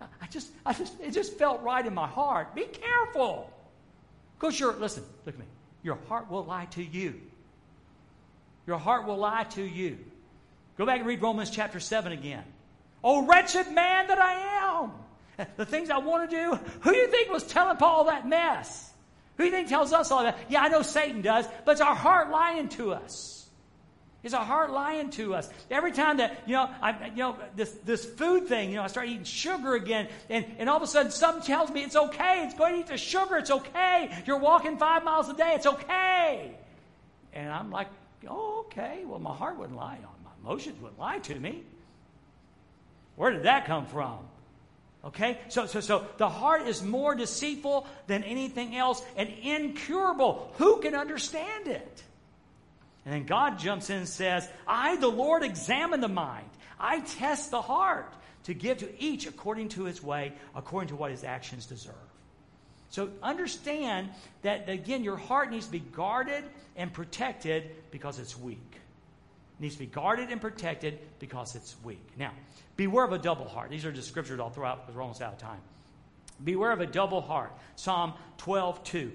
I 0.00 0.26
just, 0.26 0.50
I 0.64 0.72
just, 0.72 0.98
it 1.00 1.10
just 1.12 1.38
felt 1.38 1.62
right 1.62 1.84
in 1.84 1.94
my 1.94 2.06
heart. 2.06 2.54
Be 2.54 2.64
careful. 2.64 3.50
Because 4.38 4.58
your, 4.58 4.72
listen, 4.74 5.04
look 5.26 5.34
at 5.34 5.38
me. 5.38 5.46
Your 5.82 5.98
heart 6.08 6.30
will 6.30 6.44
lie 6.44 6.66
to 6.66 6.82
you. 6.82 7.20
Your 8.66 8.78
heart 8.78 9.06
will 9.06 9.18
lie 9.18 9.44
to 9.50 9.62
you. 9.62 9.98
Go 10.78 10.86
back 10.86 10.98
and 10.98 11.06
read 11.06 11.20
Romans 11.20 11.50
chapter 11.50 11.80
7 11.80 12.12
again. 12.12 12.44
Oh, 13.02 13.26
wretched 13.26 13.72
man 13.72 14.06
that 14.08 14.18
I 14.18 14.82
am. 14.82 15.46
The 15.56 15.64
things 15.64 15.88
I 15.90 15.98
want 15.98 16.30
to 16.30 16.36
do. 16.36 16.58
Who 16.80 16.92
do 16.92 16.98
you 16.98 17.08
think 17.08 17.30
was 17.30 17.44
telling 17.44 17.76
Paul 17.78 18.04
that 18.04 18.28
mess? 18.28 18.90
Who 19.36 19.44
do 19.44 19.46
you 19.46 19.56
think 19.56 19.68
tells 19.68 19.92
us 19.92 20.10
all 20.10 20.22
that? 20.22 20.38
Yeah, 20.50 20.60
I 20.60 20.68
know 20.68 20.82
Satan 20.82 21.22
does, 21.22 21.46
but 21.64 21.72
it's 21.72 21.80
our 21.80 21.94
heart 21.94 22.30
lying 22.30 22.68
to 22.70 22.92
us. 22.92 23.39
Is 24.22 24.34
a 24.34 24.44
heart 24.44 24.70
lying 24.70 25.08
to 25.12 25.34
us? 25.34 25.48
Every 25.70 25.92
time 25.92 26.18
that, 26.18 26.42
you 26.46 26.52
know, 26.52 26.68
I, 26.82 27.06
you 27.08 27.16
know, 27.16 27.36
this, 27.56 27.70
this 27.84 28.04
food 28.04 28.48
thing, 28.48 28.68
you 28.68 28.76
know, 28.76 28.82
I 28.82 28.88
start 28.88 29.08
eating 29.08 29.24
sugar 29.24 29.74
again, 29.74 30.08
and, 30.28 30.44
and 30.58 30.68
all 30.68 30.76
of 30.76 30.82
a 30.82 30.86
sudden 30.86 31.10
something 31.10 31.42
tells 31.42 31.70
me 31.70 31.82
it's 31.82 31.96
okay. 31.96 32.44
It's 32.44 32.54
going 32.54 32.74
to 32.74 32.80
eat 32.80 32.86
the 32.88 32.98
sugar. 32.98 33.38
It's 33.38 33.50
okay. 33.50 34.10
You're 34.26 34.38
walking 34.38 34.76
five 34.76 35.04
miles 35.04 35.30
a 35.30 35.34
day. 35.34 35.52
It's 35.54 35.66
okay. 35.66 36.52
And 37.32 37.50
I'm 37.50 37.70
like, 37.70 37.88
oh, 38.28 38.66
okay. 38.66 39.04
Well, 39.06 39.20
my 39.20 39.34
heart 39.34 39.58
wouldn't 39.58 39.78
lie. 39.78 39.98
My 40.22 40.30
emotions 40.42 40.78
wouldn't 40.82 41.00
lie 41.00 41.18
to 41.20 41.34
me. 41.34 41.62
Where 43.16 43.30
did 43.30 43.44
that 43.44 43.66
come 43.66 43.86
from? 43.86 44.18
Okay? 45.04 45.38
So, 45.48 45.64
so, 45.64 45.80
so 45.80 46.06
the 46.18 46.28
heart 46.28 46.66
is 46.66 46.82
more 46.82 47.14
deceitful 47.14 47.86
than 48.06 48.22
anything 48.24 48.76
else 48.76 49.02
and 49.16 49.30
incurable. 49.42 50.52
Who 50.58 50.80
can 50.80 50.94
understand 50.94 51.68
it? 51.68 52.02
And 53.10 53.18
then 53.18 53.26
God 53.26 53.58
jumps 53.58 53.90
in 53.90 53.96
and 53.96 54.08
says, 54.08 54.48
I, 54.68 54.94
the 54.94 55.08
Lord, 55.08 55.42
examine 55.42 56.00
the 56.00 56.06
mind. 56.06 56.48
I 56.78 57.00
test 57.00 57.50
the 57.50 57.60
heart 57.60 58.14
to 58.44 58.54
give 58.54 58.78
to 58.78 59.02
each 59.02 59.26
according 59.26 59.70
to 59.70 59.82
his 59.82 60.00
way, 60.00 60.32
according 60.54 60.90
to 60.90 60.94
what 60.94 61.10
his 61.10 61.24
actions 61.24 61.66
deserve. 61.66 61.94
So 62.90 63.10
understand 63.20 64.10
that, 64.42 64.68
again, 64.68 65.02
your 65.02 65.16
heart 65.16 65.50
needs 65.50 65.66
to 65.66 65.72
be 65.72 65.80
guarded 65.80 66.44
and 66.76 66.92
protected 66.92 67.72
because 67.90 68.20
it's 68.20 68.38
weak. 68.38 68.60
It 68.74 69.62
needs 69.62 69.74
to 69.74 69.80
be 69.80 69.86
guarded 69.86 70.30
and 70.30 70.40
protected 70.40 71.00
because 71.18 71.56
it's 71.56 71.74
weak. 71.82 72.06
Now, 72.16 72.30
beware 72.76 73.04
of 73.04 73.12
a 73.12 73.18
double 73.18 73.48
heart. 73.48 73.70
These 73.70 73.84
are 73.86 73.90
just 73.90 74.06
scriptures 74.06 74.38
I'll 74.38 74.50
throw 74.50 74.68
out 74.68 74.82
because 74.82 74.94
we're 74.94 75.02
almost 75.02 75.20
out 75.20 75.32
of 75.32 75.38
time. 75.40 75.60
Beware 76.44 76.70
of 76.70 76.80
a 76.80 76.86
double 76.86 77.22
heart. 77.22 77.50
Psalm 77.74 78.12
12, 78.38 78.84
2. 78.84 79.12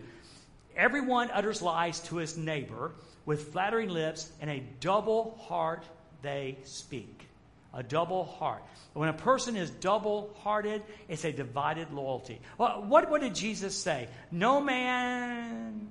Everyone 0.75 1.31
utters 1.31 1.61
lies 1.61 2.01
to 2.01 2.17
his 2.17 2.35
neighbor 2.35 2.91
with 3.25 3.51
flattering 3.51 3.89
lips 3.89 4.31
and 4.41 4.49
a 4.49 4.63
double 4.79 5.37
heart 5.47 5.83
they 6.21 6.57
speak. 6.63 7.27
A 7.73 7.83
double 7.83 8.23
heart. 8.23 8.63
When 8.93 9.09
a 9.09 9.13
person 9.13 9.57
is 9.57 9.69
double 9.69 10.33
hearted, 10.39 10.81
it's 11.09 11.25
a 11.25 11.31
divided 11.31 11.91
loyalty. 11.91 12.39
Well, 12.57 12.85
what, 12.87 13.09
what 13.09 13.21
did 13.21 13.35
Jesus 13.35 13.75
say? 13.75 14.07
No 14.31 14.61
man 14.61 15.89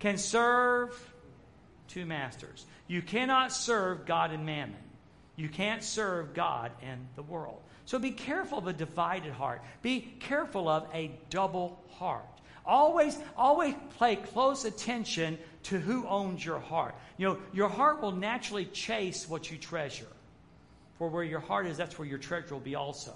can 0.00 0.18
serve 0.18 0.98
two 1.86 2.04
masters. 2.04 2.66
You 2.88 3.02
cannot 3.02 3.52
serve 3.52 4.06
God 4.06 4.32
and 4.32 4.44
mammon. 4.44 4.76
You 5.36 5.48
can't 5.48 5.84
serve 5.84 6.34
God 6.34 6.72
and 6.82 7.06
the 7.14 7.22
world. 7.22 7.60
So 7.84 7.98
be 7.98 8.10
careful 8.10 8.58
of 8.58 8.66
a 8.66 8.72
divided 8.72 9.32
heart. 9.32 9.62
Be 9.82 10.00
careful 10.20 10.68
of 10.68 10.86
a 10.92 11.12
double 11.30 11.80
heart. 11.92 12.24
Always, 12.66 13.16
always 13.36 13.74
pay 13.98 14.16
close 14.16 14.64
attention 14.64 15.38
to 15.64 15.78
who 15.78 16.06
owns 16.06 16.44
your 16.44 16.58
heart. 16.58 16.94
You 17.16 17.28
know, 17.28 17.38
your 17.52 17.68
heart 17.68 18.00
will 18.00 18.12
naturally 18.12 18.64
chase 18.64 19.28
what 19.28 19.50
you 19.50 19.58
treasure. 19.58 20.06
For 20.98 21.08
where 21.08 21.24
your 21.24 21.40
heart 21.40 21.66
is, 21.66 21.76
that's 21.76 21.98
where 21.98 22.08
your 22.08 22.18
treasure 22.18 22.54
will 22.54 22.60
be 22.60 22.74
also. 22.74 23.14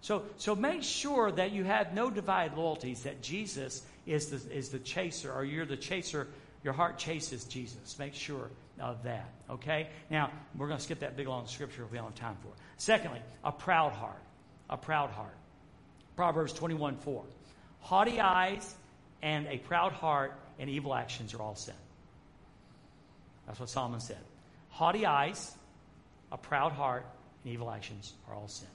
So, 0.00 0.22
so 0.38 0.54
make 0.54 0.82
sure 0.82 1.30
that 1.32 1.52
you 1.52 1.64
have 1.64 1.94
no 1.94 2.10
divided 2.10 2.56
loyalties, 2.56 3.02
that 3.02 3.20
Jesus 3.20 3.82
is 4.06 4.28
the, 4.28 4.56
is 4.56 4.70
the 4.70 4.78
chaser, 4.78 5.32
or 5.32 5.44
you're 5.44 5.66
the 5.66 5.76
chaser, 5.76 6.28
your 6.64 6.72
heart 6.72 6.98
chases 6.98 7.44
Jesus. 7.44 7.98
Make 7.98 8.14
sure 8.14 8.50
of 8.78 9.02
that. 9.02 9.28
Okay? 9.50 9.88
Now, 10.10 10.30
we're 10.56 10.68
going 10.68 10.78
to 10.78 10.84
skip 10.84 11.00
that 11.00 11.16
big 11.16 11.28
long 11.28 11.46
scripture 11.46 11.84
if 11.84 11.90
we 11.90 11.98
don't 11.98 12.06
have 12.06 12.14
time 12.14 12.36
for 12.42 12.48
it. 12.48 12.54
Secondly, 12.78 13.20
a 13.44 13.52
proud 13.52 13.92
heart. 13.92 14.22
A 14.70 14.76
proud 14.76 15.10
heart. 15.10 15.36
Proverbs 16.16 16.52
21 16.52 16.96
4. 16.96 17.24
Haughty 17.80 18.20
eyes 18.20 18.74
and 19.22 19.46
a 19.48 19.58
proud 19.58 19.92
heart 19.92 20.32
and 20.60 20.70
evil 20.70 20.94
actions 20.94 21.34
are 21.34 21.40
all 21.42 21.56
sin. 21.56 21.74
That's 23.46 23.58
what 23.58 23.70
Solomon 23.70 23.98
said. 23.98 24.18
Haughty 24.68 25.06
eyes, 25.06 25.52
a 26.30 26.36
proud 26.36 26.70
heart, 26.70 27.04
and 27.42 27.52
evil 27.52 27.70
actions 27.70 28.12
are 28.28 28.34
all 28.36 28.46
sin. 28.46 28.68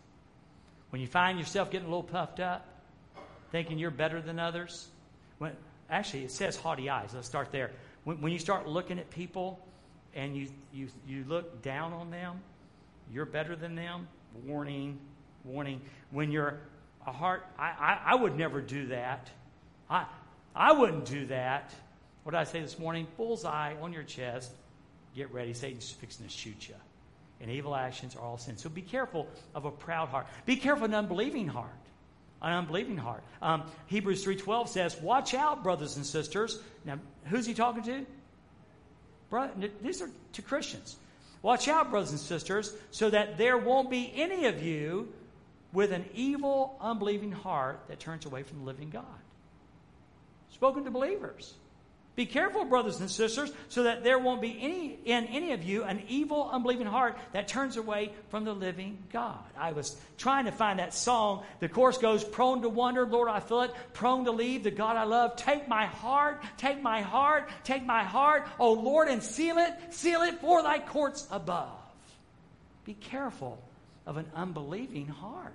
When 0.89 1.01
you 1.01 1.07
find 1.07 1.39
yourself 1.39 1.71
getting 1.71 1.87
a 1.87 1.89
little 1.89 2.03
puffed 2.03 2.39
up, 2.39 2.67
thinking 3.51 3.77
you're 3.77 3.91
better 3.91 4.21
than 4.21 4.39
others, 4.39 4.87
when, 5.37 5.53
actually 5.89 6.23
it 6.23 6.31
says 6.31 6.57
haughty 6.57 6.89
eyes. 6.89 7.11
Let's 7.13 7.27
start 7.27 7.51
there. 7.51 7.71
When, 8.03 8.19
when 8.19 8.33
you 8.33 8.39
start 8.39 8.67
looking 8.67 8.99
at 8.99 9.09
people 9.11 9.59
and 10.15 10.35
you, 10.35 10.47
you, 10.73 10.87
you 11.07 11.23
look 11.27 11.61
down 11.61 11.93
on 11.93 12.09
them, 12.09 12.41
you're 13.13 13.25
better 13.25 13.55
than 13.55 13.75
them, 13.75 14.07
warning, 14.45 14.97
warning. 15.43 15.81
When 16.11 16.31
you're 16.31 16.59
a 17.05 17.11
heart, 17.11 17.45
I, 17.59 17.65
I, 17.79 17.99
I 18.07 18.15
would 18.15 18.35
never 18.35 18.59
do 18.59 18.87
that. 18.87 19.29
I, 19.89 20.05
I 20.55 20.71
wouldn't 20.71 21.05
do 21.05 21.25
that. 21.27 21.73
What 22.23 22.31
did 22.31 22.39
I 22.39 22.45
say 22.45 22.61
this 22.61 22.79
morning? 22.79 23.07
Bullseye 23.17 23.75
on 23.81 23.91
your 23.91 24.03
chest. 24.03 24.51
Get 25.15 25.31
ready. 25.33 25.53
Satan's 25.53 25.91
fixing 25.91 26.25
to 26.25 26.31
shoot 26.31 26.67
you. 26.69 26.75
And 27.41 27.51
evil 27.51 27.75
actions 27.75 28.15
are 28.15 28.21
all 28.21 28.37
sin. 28.37 28.57
So 28.57 28.69
be 28.69 28.81
careful 28.81 29.27
of 29.53 29.65
a 29.65 29.71
proud 29.71 30.09
heart. 30.09 30.27
Be 30.45 30.55
careful 30.55 30.85
of 30.85 30.91
an 30.91 30.95
unbelieving 30.95 31.47
heart. 31.47 31.69
An 32.41 32.53
unbelieving 32.53 32.97
heart. 32.97 33.23
Um, 33.41 33.63
Hebrews 33.87 34.25
3.12 34.25 34.69
says, 34.69 34.97
Watch 35.01 35.33
out, 35.33 35.61
brothers 35.61 35.97
and 35.97 36.05
sisters. 36.05 36.59
Now, 36.85 36.99
who's 37.25 37.45
he 37.45 37.53
talking 37.53 37.83
to? 37.83 38.05
Brother, 39.29 39.69
these 39.81 40.01
are 40.01 40.09
to 40.33 40.41
Christians. 40.41 40.95
Watch 41.41 41.67
out, 41.67 41.91
brothers 41.91 42.11
and 42.11 42.19
sisters, 42.19 42.73
so 42.91 43.09
that 43.09 43.37
there 43.37 43.57
won't 43.57 43.89
be 43.89 44.11
any 44.15 44.45
of 44.45 44.63
you 44.63 45.09
with 45.73 45.91
an 45.91 46.05
evil, 46.13 46.77
unbelieving 46.79 47.31
heart 47.31 47.81
that 47.87 47.99
turns 47.99 48.25
away 48.25 48.43
from 48.43 48.59
the 48.59 48.65
living 48.65 48.89
God 48.89 49.05
spoken 50.65 50.83
to 50.83 50.89
believers. 50.89 51.53
Be 52.15 52.25
careful, 52.25 52.65
brothers 52.65 52.99
and 52.99 53.11
sisters, 53.11 53.51
so 53.69 53.83
that 53.83 54.03
there 54.03 54.17
won't 54.17 54.41
be 54.41 54.57
any 54.59 54.97
in 55.05 55.25
any 55.25 55.51
of 55.51 55.63
you 55.63 55.83
an 55.83 56.01
evil, 56.07 56.49
unbelieving 56.51 56.87
heart 56.87 57.19
that 57.33 57.47
turns 57.47 57.77
away 57.77 58.11
from 58.29 58.45
the 58.45 58.53
living 58.53 58.97
God. 59.13 59.43
I 59.55 59.73
was 59.73 59.95
trying 60.17 60.45
to 60.45 60.51
find 60.51 60.79
that 60.79 60.95
song. 60.95 61.43
The 61.59 61.69
chorus 61.69 61.99
goes, 61.99 62.23
prone 62.23 62.63
to 62.63 62.69
wonder, 62.69 63.05
Lord, 63.05 63.29
I 63.29 63.41
feel 63.41 63.61
it, 63.61 63.75
prone 63.93 64.25
to 64.25 64.31
leave 64.31 64.63
the 64.63 64.71
God 64.71 64.97
I 64.97 65.03
love. 65.03 65.35
Take 65.35 65.67
my 65.67 65.85
heart, 65.85 66.41
take 66.57 66.81
my 66.81 67.03
heart, 67.03 67.47
take 67.63 67.85
my 67.85 68.03
heart, 68.03 68.47
O 68.57 68.73
Lord, 68.73 69.07
and 69.07 69.21
seal 69.21 69.59
it, 69.59 69.71
seal 69.91 70.23
it 70.23 70.39
for 70.41 70.63
thy 70.63 70.79
courts 70.79 71.27
above. 71.29 71.77
Be 72.85 72.95
careful 72.95 73.61
of 74.07 74.17
an 74.17 74.25
unbelieving 74.33 75.09
heart. 75.09 75.53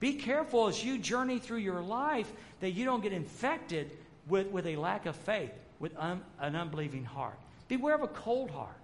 Be 0.00 0.14
careful 0.14 0.68
as 0.68 0.84
you 0.84 0.98
journey 0.98 1.38
through 1.38 1.58
your 1.58 1.80
life 1.80 2.30
that 2.60 2.70
you 2.70 2.84
don't 2.84 3.02
get 3.02 3.12
infected 3.12 3.90
with, 4.28 4.46
with 4.48 4.66
a 4.66 4.76
lack 4.76 5.06
of 5.06 5.16
faith, 5.16 5.52
with 5.80 5.96
un, 5.96 6.20
an 6.40 6.54
unbelieving 6.54 7.04
heart. 7.04 7.38
Beware 7.66 7.94
of 7.94 8.02
a 8.02 8.08
cold 8.08 8.50
heart. 8.50 8.76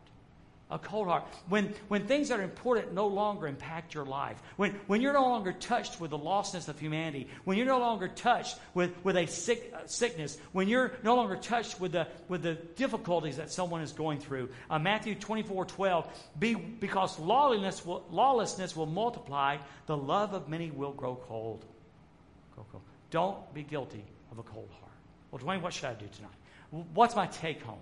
A 0.70 0.78
cold 0.78 1.08
heart. 1.08 1.24
When, 1.48 1.74
when 1.88 2.06
things 2.06 2.30
that 2.30 2.40
are 2.40 2.42
important 2.42 2.94
no 2.94 3.06
longer 3.06 3.46
impact 3.46 3.92
your 3.92 4.06
life. 4.06 4.40
When, 4.56 4.72
when 4.86 5.02
you're 5.02 5.12
no 5.12 5.28
longer 5.28 5.52
touched 5.52 6.00
with 6.00 6.10
the 6.10 6.18
lostness 6.18 6.68
of 6.68 6.78
humanity. 6.78 7.28
When 7.44 7.58
you're 7.58 7.66
no 7.66 7.78
longer 7.78 8.08
touched 8.08 8.58
with, 8.72 8.92
with 9.04 9.16
a 9.16 9.26
sick, 9.26 9.74
uh, 9.74 9.86
sickness. 9.86 10.38
When 10.52 10.66
you're 10.66 10.92
no 11.02 11.16
longer 11.16 11.36
touched 11.36 11.80
with 11.80 11.92
the, 11.92 12.08
with 12.28 12.42
the 12.42 12.54
difficulties 12.54 13.36
that 13.36 13.52
someone 13.52 13.82
is 13.82 13.92
going 13.92 14.20
through. 14.20 14.48
Uh, 14.70 14.78
Matthew 14.78 15.14
24 15.14 15.66
12. 15.66 16.30
Be, 16.38 16.54
because 16.54 17.18
lawlessness 17.18 17.84
will, 17.84 18.04
lawlessness 18.10 18.74
will 18.74 18.86
multiply, 18.86 19.58
the 19.84 19.96
love 19.96 20.32
of 20.32 20.48
many 20.48 20.70
will 20.70 20.92
grow 20.92 21.14
cold. 21.28 21.66
Grow 22.54 22.64
cold. 22.72 22.84
Don't 23.10 23.52
be 23.52 23.62
guilty 23.62 24.02
of 24.32 24.38
a 24.38 24.42
cold 24.42 24.70
heart. 24.80 24.92
Well, 25.30 25.42
Dwayne, 25.42 25.60
what 25.60 25.74
should 25.74 25.86
I 25.86 25.94
do 25.94 26.06
tonight? 26.16 26.84
What's 26.94 27.14
my 27.14 27.26
take 27.26 27.62
home? 27.62 27.78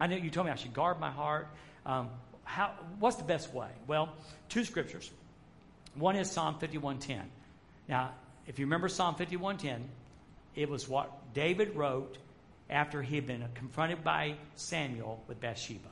I 0.00 0.06
know 0.06 0.16
you 0.16 0.30
told 0.30 0.46
me 0.46 0.52
I 0.52 0.56
should 0.56 0.72
guard 0.72 0.98
my 0.98 1.10
heart. 1.10 1.48
Um, 1.84 2.08
how, 2.44 2.72
what's 2.98 3.16
the 3.16 3.24
best 3.24 3.52
way? 3.52 3.68
Well, 3.86 4.08
two 4.48 4.64
scriptures. 4.64 5.10
One 5.94 6.16
is 6.16 6.30
Psalm 6.30 6.56
51:10. 6.60 7.22
Now, 7.88 8.12
if 8.46 8.58
you 8.58 8.66
remember 8.66 8.88
Psalm 8.88 9.14
51:10, 9.14 9.82
it 10.54 10.68
was 10.68 10.88
what 10.88 11.32
David 11.34 11.76
wrote 11.76 12.18
after 12.68 13.02
he 13.02 13.16
had 13.16 13.26
been 13.26 13.44
confronted 13.54 14.02
by 14.02 14.36
Samuel 14.54 15.22
with 15.26 15.40
Bathsheba. 15.40 15.88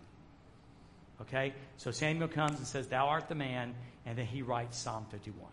Okay? 1.23 1.55
So 1.77 1.91
Samuel 1.91 2.29
comes 2.29 2.59
and 2.59 2.67
says, 2.67 2.87
Thou 2.87 3.09
art 3.09 3.29
the 3.29 3.35
man, 3.35 3.75
and 4.07 4.17
then 4.17 4.27
he 4.27 4.43
writes 4.43 4.79
Psalm 4.79 5.07
51. 5.11 5.51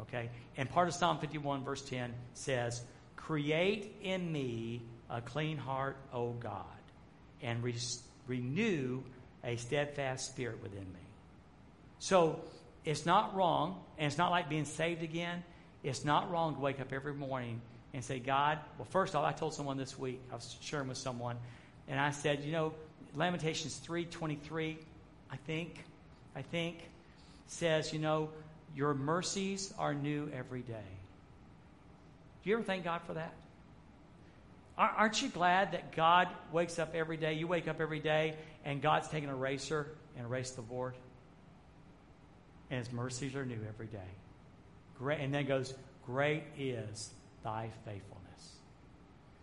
Okay? 0.00 0.30
And 0.56 0.68
part 0.68 0.88
of 0.88 0.94
Psalm 0.94 1.18
51, 1.18 1.64
verse 1.64 1.82
10 1.82 2.12
says, 2.34 2.82
Create 3.16 3.96
in 4.02 4.30
me 4.32 4.82
a 5.10 5.20
clean 5.20 5.58
heart, 5.58 5.96
O 6.12 6.32
God, 6.32 6.64
and 7.42 7.62
re- 7.62 7.74
renew 8.26 9.02
a 9.44 9.56
steadfast 9.56 10.30
spirit 10.30 10.62
within 10.62 10.80
me. 10.80 11.00
So 11.98 12.40
it's 12.84 13.06
not 13.06 13.34
wrong, 13.34 13.80
and 13.98 14.06
it's 14.06 14.18
not 14.18 14.30
like 14.30 14.48
being 14.48 14.64
saved 14.64 15.02
again. 15.02 15.42
It's 15.82 16.04
not 16.04 16.30
wrong 16.30 16.54
to 16.54 16.60
wake 16.60 16.80
up 16.80 16.92
every 16.92 17.14
morning 17.14 17.60
and 17.94 18.04
say, 18.04 18.18
God, 18.18 18.58
well, 18.76 18.86
first 18.90 19.14
off, 19.14 19.24
I 19.24 19.32
told 19.32 19.54
someone 19.54 19.76
this 19.76 19.98
week, 19.98 20.20
I 20.30 20.34
was 20.34 20.56
sharing 20.60 20.88
with 20.88 20.98
someone, 20.98 21.36
and 21.88 21.98
I 21.98 22.10
said, 22.10 22.44
you 22.44 22.52
know, 22.52 22.72
Lamentations 23.14 23.80
3.23, 23.86 24.76
I 25.30 25.36
think, 25.36 25.84
I 26.36 26.42
think, 26.42 26.78
says, 27.46 27.92
you 27.92 27.98
know, 27.98 28.28
your 28.76 28.94
mercies 28.94 29.72
are 29.78 29.94
new 29.94 30.30
every 30.34 30.60
day. 30.60 30.74
Do 32.42 32.50
you 32.50 32.56
ever 32.56 32.64
thank 32.64 32.84
God 32.84 33.00
for 33.06 33.14
that? 33.14 33.32
Aren't 34.78 35.20
you 35.20 35.28
glad 35.28 35.72
that 35.72 35.94
God 35.94 36.28
wakes 36.52 36.78
up 36.78 36.94
every 36.94 37.16
day? 37.16 37.34
You 37.34 37.48
wake 37.48 37.66
up 37.66 37.80
every 37.80 37.98
day 37.98 38.36
and 38.64 38.80
God's 38.80 39.08
taken 39.08 39.28
a 39.28 39.32
eraser 39.32 39.88
and 40.16 40.24
erased 40.24 40.56
the 40.56 40.62
board. 40.62 40.94
And 42.70 42.78
his 42.78 42.92
mercies 42.92 43.34
are 43.34 43.44
new 43.44 43.58
every 43.68 43.86
day. 43.86 43.98
Great, 44.98 45.20
and 45.20 45.34
then 45.34 45.46
goes, 45.46 45.74
Great 46.06 46.44
is 46.56 47.10
thy 47.42 47.70
faithfulness. 47.84 48.56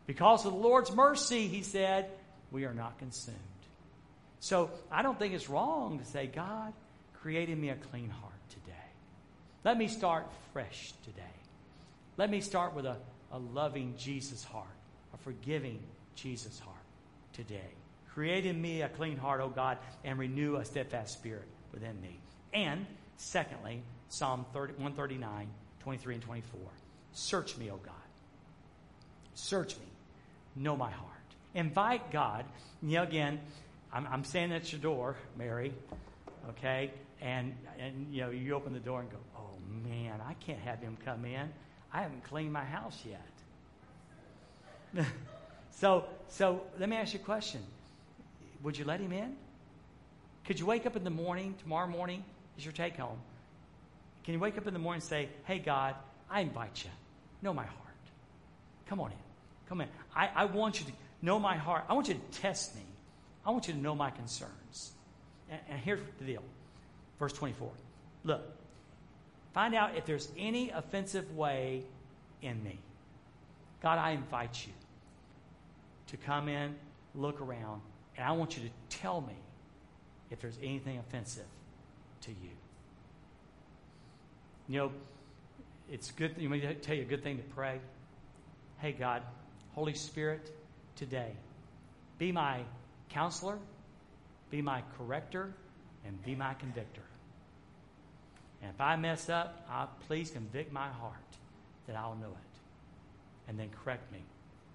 Because 0.07 0.45
of 0.45 0.53
the 0.53 0.59
Lord's 0.59 0.91
mercy, 0.93 1.47
he 1.47 1.63
said, 1.63 2.09
we 2.51 2.65
are 2.65 2.73
not 2.73 2.97
consumed. 2.99 3.37
So 4.39 4.69
I 4.91 5.01
don't 5.01 5.17
think 5.17 5.33
it's 5.33 5.49
wrong 5.49 5.99
to 5.99 6.05
say, 6.05 6.27
God, 6.27 6.73
create 7.13 7.49
in 7.49 7.59
me 7.59 7.69
a 7.69 7.75
clean 7.75 8.09
heart 8.09 8.33
today. 8.49 8.71
Let 9.63 9.77
me 9.77 9.87
start 9.87 10.27
fresh 10.53 10.93
today. 11.03 11.23
Let 12.17 12.29
me 12.29 12.41
start 12.41 12.73
with 12.73 12.85
a, 12.85 12.97
a 13.31 13.39
loving 13.39 13.95
Jesus 13.97 14.43
heart, 14.43 14.67
a 15.15 15.23
forgiving 15.23 15.79
Jesus 16.15 16.59
heart 16.59 16.75
today. 17.33 17.71
Create 18.13 18.45
in 18.45 18.61
me 18.61 18.81
a 18.81 18.89
clean 18.89 19.17
heart, 19.17 19.41
O 19.41 19.49
God, 19.49 19.77
and 20.03 20.19
renew 20.19 20.55
a 20.57 20.65
steadfast 20.65 21.13
spirit 21.13 21.47
within 21.73 21.99
me. 22.01 22.19
And 22.53 22.85
secondly, 23.17 23.81
Psalm 24.09 24.45
30, 24.53 24.73
139, 24.73 25.47
23 25.81 26.13
and 26.13 26.23
24. 26.23 26.59
Search 27.11 27.57
me, 27.57 27.71
O 27.71 27.77
God. 27.77 27.93
Search 29.33 29.75
me. 29.75 29.85
Know 30.55 30.77
my 30.77 30.91
heart. 30.91 31.11
Invite 31.53 32.11
God. 32.11 32.45
You 32.81 32.97
know, 32.97 33.03
again, 33.03 33.39
I'm, 33.91 34.07
I'm 34.07 34.23
standing 34.23 34.55
at 34.55 34.71
your 34.71 34.79
door, 34.81 35.17
Mary, 35.37 35.73
okay? 36.49 36.91
And, 37.21 37.55
and, 37.79 38.13
you 38.13 38.21
know, 38.21 38.29
you 38.29 38.53
open 38.53 38.73
the 38.73 38.79
door 38.79 39.01
and 39.01 39.09
go, 39.09 39.17
oh, 39.37 39.89
man, 39.89 40.21
I 40.25 40.33
can't 40.35 40.59
have 40.59 40.79
him 40.79 40.97
come 41.03 41.25
in. 41.25 41.49
I 41.91 42.01
haven't 42.01 42.23
cleaned 42.25 42.53
my 42.53 42.63
house 42.63 43.01
yet. 43.07 43.21
so, 45.71 46.05
so 46.29 46.61
let 46.79 46.89
me 46.89 46.95
ask 46.95 47.13
you 47.13 47.19
a 47.19 47.23
question. 47.23 47.61
Would 48.63 48.77
you 48.77 48.85
let 48.85 48.99
him 48.99 49.11
in? 49.11 49.35
Could 50.45 50.59
you 50.59 50.65
wake 50.65 50.85
up 50.85 50.95
in 50.95 51.03
the 51.03 51.09
morning, 51.09 51.55
tomorrow 51.61 51.87
morning 51.87 52.23
is 52.57 52.65
your 52.65 52.71
take 52.71 52.97
home? 52.97 53.17
Can 54.23 54.33
you 54.33 54.39
wake 54.39 54.57
up 54.57 54.67
in 54.67 54.73
the 54.73 54.79
morning 54.79 55.01
and 55.01 55.09
say, 55.09 55.29
Hey, 55.45 55.59
God, 55.59 55.95
I 56.29 56.41
invite 56.41 56.83
you. 56.83 56.89
Know 57.41 57.53
my 57.53 57.65
heart. 57.65 57.79
Come 58.87 58.99
on 58.99 59.11
in. 59.11 59.17
Come 59.69 59.81
in. 59.81 59.87
I, 60.15 60.29
I 60.33 60.45
want 60.45 60.79
you 60.79 60.85
to 60.87 60.91
know 61.21 61.39
my 61.39 61.55
heart. 61.55 61.85
I 61.89 61.93
want 61.93 62.07
you 62.07 62.15
to 62.15 62.39
test 62.39 62.75
me. 62.75 62.81
I 63.45 63.51
want 63.51 63.67
you 63.67 63.73
to 63.73 63.79
know 63.79 63.95
my 63.95 64.09
concerns. 64.09 64.91
And, 65.49 65.59
and 65.69 65.79
here's 65.79 65.99
the 66.19 66.25
deal. 66.25 66.43
Verse 67.19 67.33
24. 67.33 67.69
Look, 68.23 68.41
Find 69.55 69.73
out 69.73 69.95
if 69.95 70.05
there's 70.05 70.27
any 70.37 70.69
offensive 70.71 71.33
way 71.33 71.83
in 72.41 72.61
me. 72.61 72.77
God, 73.81 73.97
I 73.97 74.11
invite 74.11 74.67
you 74.67 74.73
to 76.07 76.17
come 76.17 76.49
in, 76.49 76.75
look 77.13 77.41
around, 77.41 77.81
and 78.17 78.25
I 78.25 78.31
want 78.31 78.57
you 78.57 78.63
to 78.63 78.97
tell 78.97 79.21
me 79.21 79.35
if 80.31 80.39
there's 80.39 80.57
anything 80.61 80.97
offensive 80.99 81.45
to 82.21 82.31
you. 82.31 82.49
You 84.67 84.79
know, 84.79 84.91
it's 85.91 86.11
good. 86.11 86.35
You 86.37 86.49
may 86.49 86.59
tell 86.75 86.95
you 86.95 87.03
a 87.03 87.05
good 87.05 87.23
thing 87.23 87.37
to 87.37 87.43
pray. 87.43 87.79
Hey, 88.79 88.91
God, 88.91 89.21
Holy 89.73 89.93
Spirit, 89.93 90.51
today, 90.95 91.31
be 92.17 92.31
my 92.31 92.61
counselor, 93.09 93.57
be 94.49 94.61
my 94.61 94.81
corrector, 94.97 95.53
and 96.05 96.23
be 96.23 96.35
my 96.35 96.53
convictor. 96.55 97.01
And 98.61 98.71
if 98.73 98.81
I 98.81 98.95
mess 98.95 99.29
up, 99.29 99.65
I, 99.69 99.85
please 100.07 100.31
convict 100.31 100.71
my 100.71 100.87
heart 100.87 101.13
that 101.87 101.95
I'll 101.95 102.15
know 102.15 102.31
it. 102.31 102.59
And 103.47 103.59
then 103.59 103.69
correct 103.83 104.11
me 104.11 104.23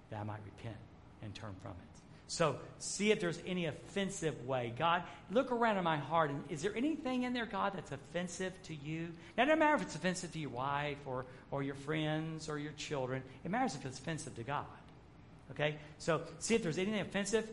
that 0.09 0.19
I 0.19 0.23
might 0.23 0.39
repent 0.45 0.77
and 1.21 1.33
turn 1.33 1.53
from 1.61 1.71
it. 1.71 1.87
So, 2.27 2.55
see 2.79 3.11
if 3.11 3.19
there's 3.19 3.39
any 3.45 3.65
offensive 3.65 4.47
way. 4.47 4.73
God, 4.77 5.03
look 5.31 5.51
around 5.51 5.77
in 5.77 5.83
my 5.83 5.97
heart, 5.97 6.29
and 6.29 6.41
is 6.49 6.61
there 6.61 6.73
anything 6.77 7.23
in 7.23 7.33
there, 7.33 7.45
God, 7.45 7.73
that's 7.75 7.91
offensive 7.91 8.53
to 8.63 8.73
you? 8.73 9.09
Now, 9.35 9.43
it 9.43 9.45
doesn't 9.47 9.59
matter 9.59 9.75
if 9.75 9.81
it's 9.81 9.95
offensive 9.95 10.31
to 10.31 10.39
your 10.39 10.51
wife 10.51 10.97
or, 11.05 11.25
or 11.51 11.61
your 11.61 11.75
friends 11.75 12.47
or 12.47 12.57
your 12.57 12.71
children. 12.73 13.21
It 13.43 13.51
matters 13.51 13.75
if 13.75 13.85
it's 13.85 13.99
offensive 13.99 14.33
to 14.35 14.43
God. 14.43 14.65
Okay? 15.51 15.75
So, 15.97 16.21
see 16.39 16.55
if 16.55 16.63
there's 16.63 16.77
anything 16.77 17.01
offensive, 17.01 17.49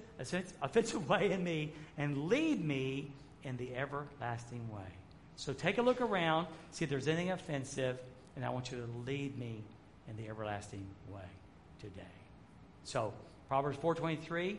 offensive 0.62 1.08
way 1.08 1.32
in 1.32 1.42
me, 1.42 1.72
and 1.96 2.28
lead 2.28 2.64
me 2.64 3.10
in 3.42 3.56
the 3.56 3.74
everlasting 3.74 4.68
way. 4.72 4.86
So 5.38 5.52
take 5.52 5.78
a 5.78 5.82
look 5.82 6.00
around, 6.00 6.48
see 6.72 6.84
if 6.84 6.90
there's 6.90 7.06
anything 7.06 7.30
offensive, 7.30 7.98
and 8.34 8.44
I 8.44 8.50
want 8.50 8.72
you 8.72 8.78
to 8.78 9.08
lead 9.08 9.38
me 9.38 9.62
in 10.08 10.16
the 10.16 10.28
everlasting 10.28 10.84
way 11.08 11.22
today. 11.80 12.02
So 12.82 13.12
Proverbs 13.48 13.78
4:23, 13.78 14.58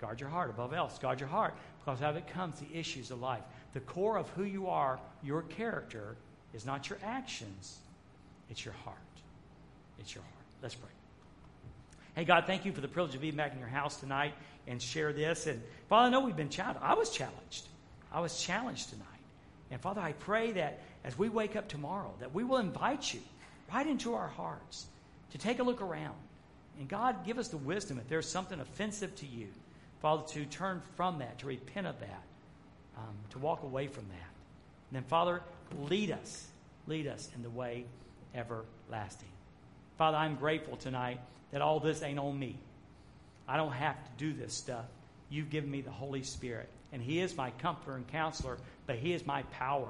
guard 0.00 0.20
your 0.20 0.28
heart 0.28 0.50
above 0.50 0.72
else. 0.72 0.98
Guard 0.98 1.20
your 1.20 1.28
heart 1.28 1.54
because 1.78 2.02
out 2.02 2.10
of 2.10 2.16
it 2.16 2.28
comes 2.28 2.60
the 2.60 2.76
issues 2.76 3.10
of 3.10 3.20
life. 3.20 3.42
The 3.72 3.80
core 3.80 4.16
of 4.16 4.28
who 4.30 4.44
you 4.44 4.68
are, 4.68 5.00
your 5.22 5.42
character, 5.42 6.16
is 6.54 6.64
not 6.64 6.88
your 6.88 6.98
actions, 7.02 7.78
it's 8.48 8.64
your 8.64 8.74
heart. 8.74 8.96
It's 9.98 10.14
your 10.14 10.22
heart. 10.22 10.34
Let's 10.62 10.74
pray. 10.74 10.88
Hey, 12.14 12.24
God, 12.24 12.44
thank 12.46 12.64
you 12.64 12.72
for 12.72 12.80
the 12.80 12.88
privilege 12.88 13.14
of 13.14 13.20
being 13.20 13.36
back 13.36 13.52
in 13.52 13.58
your 13.58 13.68
house 13.68 13.96
tonight 14.00 14.34
and 14.66 14.80
share 14.80 15.12
this. 15.12 15.46
And 15.46 15.60
Father, 15.88 16.06
I 16.06 16.10
know 16.10 16.20
we've 16.20 16.36
been 16.36 16.48
challenged. 16.48 16.80
I 16.82 16.94
was 16.94 17.10
challenged. 17.10 17.66
I 18.12 18.20
was 18.20 18.40
challenged 18.40 18.90
tonight. 18.90 19.06
And 19.70 19.80
Father, 19.80 20.00
I 20.00 20.12
pray 20.12 20.52
that 20.52 20.80
as 21.04 21.18
we 21.18 21.28
wake 21.28 21.56
up 21.56 21.68
tomorrow, 21.68 22.12
that 22.20 22.34
we 22.34 22.44
will 22.44 22.58
invite 22.58 23.12
you 23.12 23.20
right 23.72 23.86
into 23.86 24.14
our 24.14 24.28
hearts 24.28 24.86
to 25.32 25.38
take 25.38 25.58
a 25.58 25.62
look 25.62 25.82
around 25.82 26.16
And 26.78 26.88
God, 26.88 27.24
give 27.24 27.38
us 27.38 27.48
the 27.48 27.56
wisdom 27.56 27.98
if 27.98 28.08
there's 28.08 28.28
something 28.28 28.60
offensive 28.60 29.14
to 29.16 29.26
you, 29.26 29.48
Father, 30.00 30.22
to 30.28 30.44
turn 30.44 30.80
from 30.96 31.18
that, 31.18 31.38
to 31.40 31.46
repent 31.46 31.86
of 31.86 31.98
that, 32.00 32.22
um, 32.96 33.14
to 33.30 33.38
walk 33.38 33.64
away 33.64 33.88
from 33.88 34.04
that. 34.08 34.30
And 34.90 34.96
then, 34.96 35.04
Father, 35.04 35.42
lead 35.88 36.12
us, 36.12 36.46
lead 36.86 37.06
us 37.06 37.28
in 37.34 37.42
the 37.42 37.50
way 37.50 37.84
everlasting. 38.34 39.28
Father, 39.96 40.16
I'm 40.16 40.36
grateful 40.36 40.76
tonight 40.76 41.20
that 41.50 41.62
all 41.62 41.80
this 41.80 42.02
ain't 42.02 42.18
on 42.18 42.38
me. 42.38 42.56
I 43.48 43.56
don't 43.56 43.72
have 43.72 43.96
to 43.96 44.10
do 44.16 44.32
this 44.32 44.54
stuff. 44.54 44.84
You've 45.30 45.50
given 45.50 45.70
me 45.70 45.80
the 45.80 45.90
Holy 45.90 46.22
Spirit, 46.22 46.68
and 46.92 47.02
He 47.02 47.20
is 47.20 47.36
my 47.36 47.50
comforter 47.52 47.96
and 47.96 48.06
counselor, 48.06 48.58
but 48.86 48.96
He 48.96 49.12
is 49.12 49.26
my 49.26 49.42
power. 49.44 49.88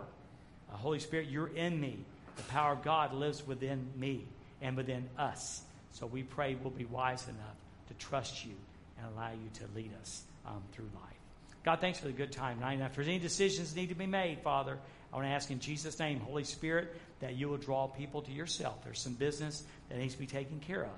Uh, 0.72 0.76
Holy 0.76 1.00
Spirit, 1.00 1.28
you're 1.28 1.54
in 1.54 1.78
me. 1.78 1.98
The 2.36 2.42
power 2.44 2.72
of 2.72 2.82
God 2.82 3.12
lives 3.12 3.46
within 3.46 3.86
me 3.96 4.24
and 4.62 4.76
within 4.76 5.08
us. 5.18 5.62
So 5.98 6.06
we 6.06 6.22
pray 6.22 6.56
we'll 6.62 6.70
be 6.70 6.84
wise 6.84 7.26
enough 7.26 7.56
to 7.88 7.94
trust 7.94 8.44
you 8.44 8.54
and 8.98 9.06
allow 9.12 9.30
you 9.32 9.50
to 9.54 9.64
lead 9.74 9.90
us 10.00 10.22
um, 10.46 10.62
through 10.72 10.88
life. 10.94 11.18
God, 11.64 11.80
thanks 11.80 11.98
for 11.98 12.06
the 12.06 12.12
good 12.12 12.30
time 12.30 12.58
tonight. 12.58 12.80
if 12.80 12.94
there's 12.94 13.08
any 13.08 13.18
decisions 13.18 13.74
need 13.74 13.88
to 13.88 13.96
be 13.96 14.06
made, 14.06 14.40
Father, 14.42 14.78
I 15.12 15.16
want 15.16 15.26
to 15.26 15.32
ask 15.32 15.50
in 15.50 15.58
Jesus' 15.58 15.98
name, 15.98 16.20
Holy 16.20 16.44
Spirit, 16.44 16.94
that 17.18 17.34
you 17.34 17.48
will 17.48 17.56
draw 17.56 17.88
people 17.88 18.22
to 18.22 18.32
yourself. 18.32 18.84
There's 18.84 19.00
some 19.00 19.14
business 19.14 19.64
that 19.88 19.98
needs 19.98 20.14
to 20.14 20.20
be 20.20 20.26
taken 20.26 20.60
care 20.60 20.84
of. 20.84 20.90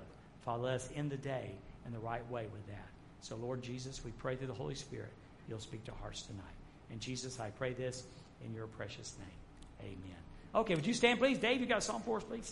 Father, 0.45 0.63
let 0.63 0.75
us 0.75 0.89
end 0.95 1.09
the 1.09 1.17
day 1.17 1.51
in 1.87 1.93
the 1.93 1.99
right 1.99 2.29
way 2.29 2.45
with 2.53 2.65
that. 2.67 2.87
So, 3.21 3.35
Lord 3.35 3.63
Jesus, 3.63 4.05
we 4.05 4.11
pray 4.11 4.35
through 4.35 4.47
the 4.47 4.53
Holy 4.53 4.75
Spirit, 4.75 5.11
you'll 5.49 5.59
speak 5.59 5.83
to 5.85 5.93
hearts 5.93 6.23
tonight. 6.23 6.43
And 6.91 6.99
Jesus, 6.99 7.39
I 7.39 7.49
pray 7.49 7.73
this 7.73 8.03
in 8.45 8.53
your 8.53 8.67
precious 8.67 9.15
name. 9.19 9.91
Amen. 9.93 10.17
Okay, 10.53 10.75
would 10.75 10.85
you 10.85 10.93
stand, 10.93 11.19
please? 11.19 11.39
Dave, 11.39 11.59
you 11.59 11.65
got 11.65 11.79
a 11.79 11.81
song 11.81 12.03
for 12.05 12.17
us, 12.17 12.23
please? 12.23 12.45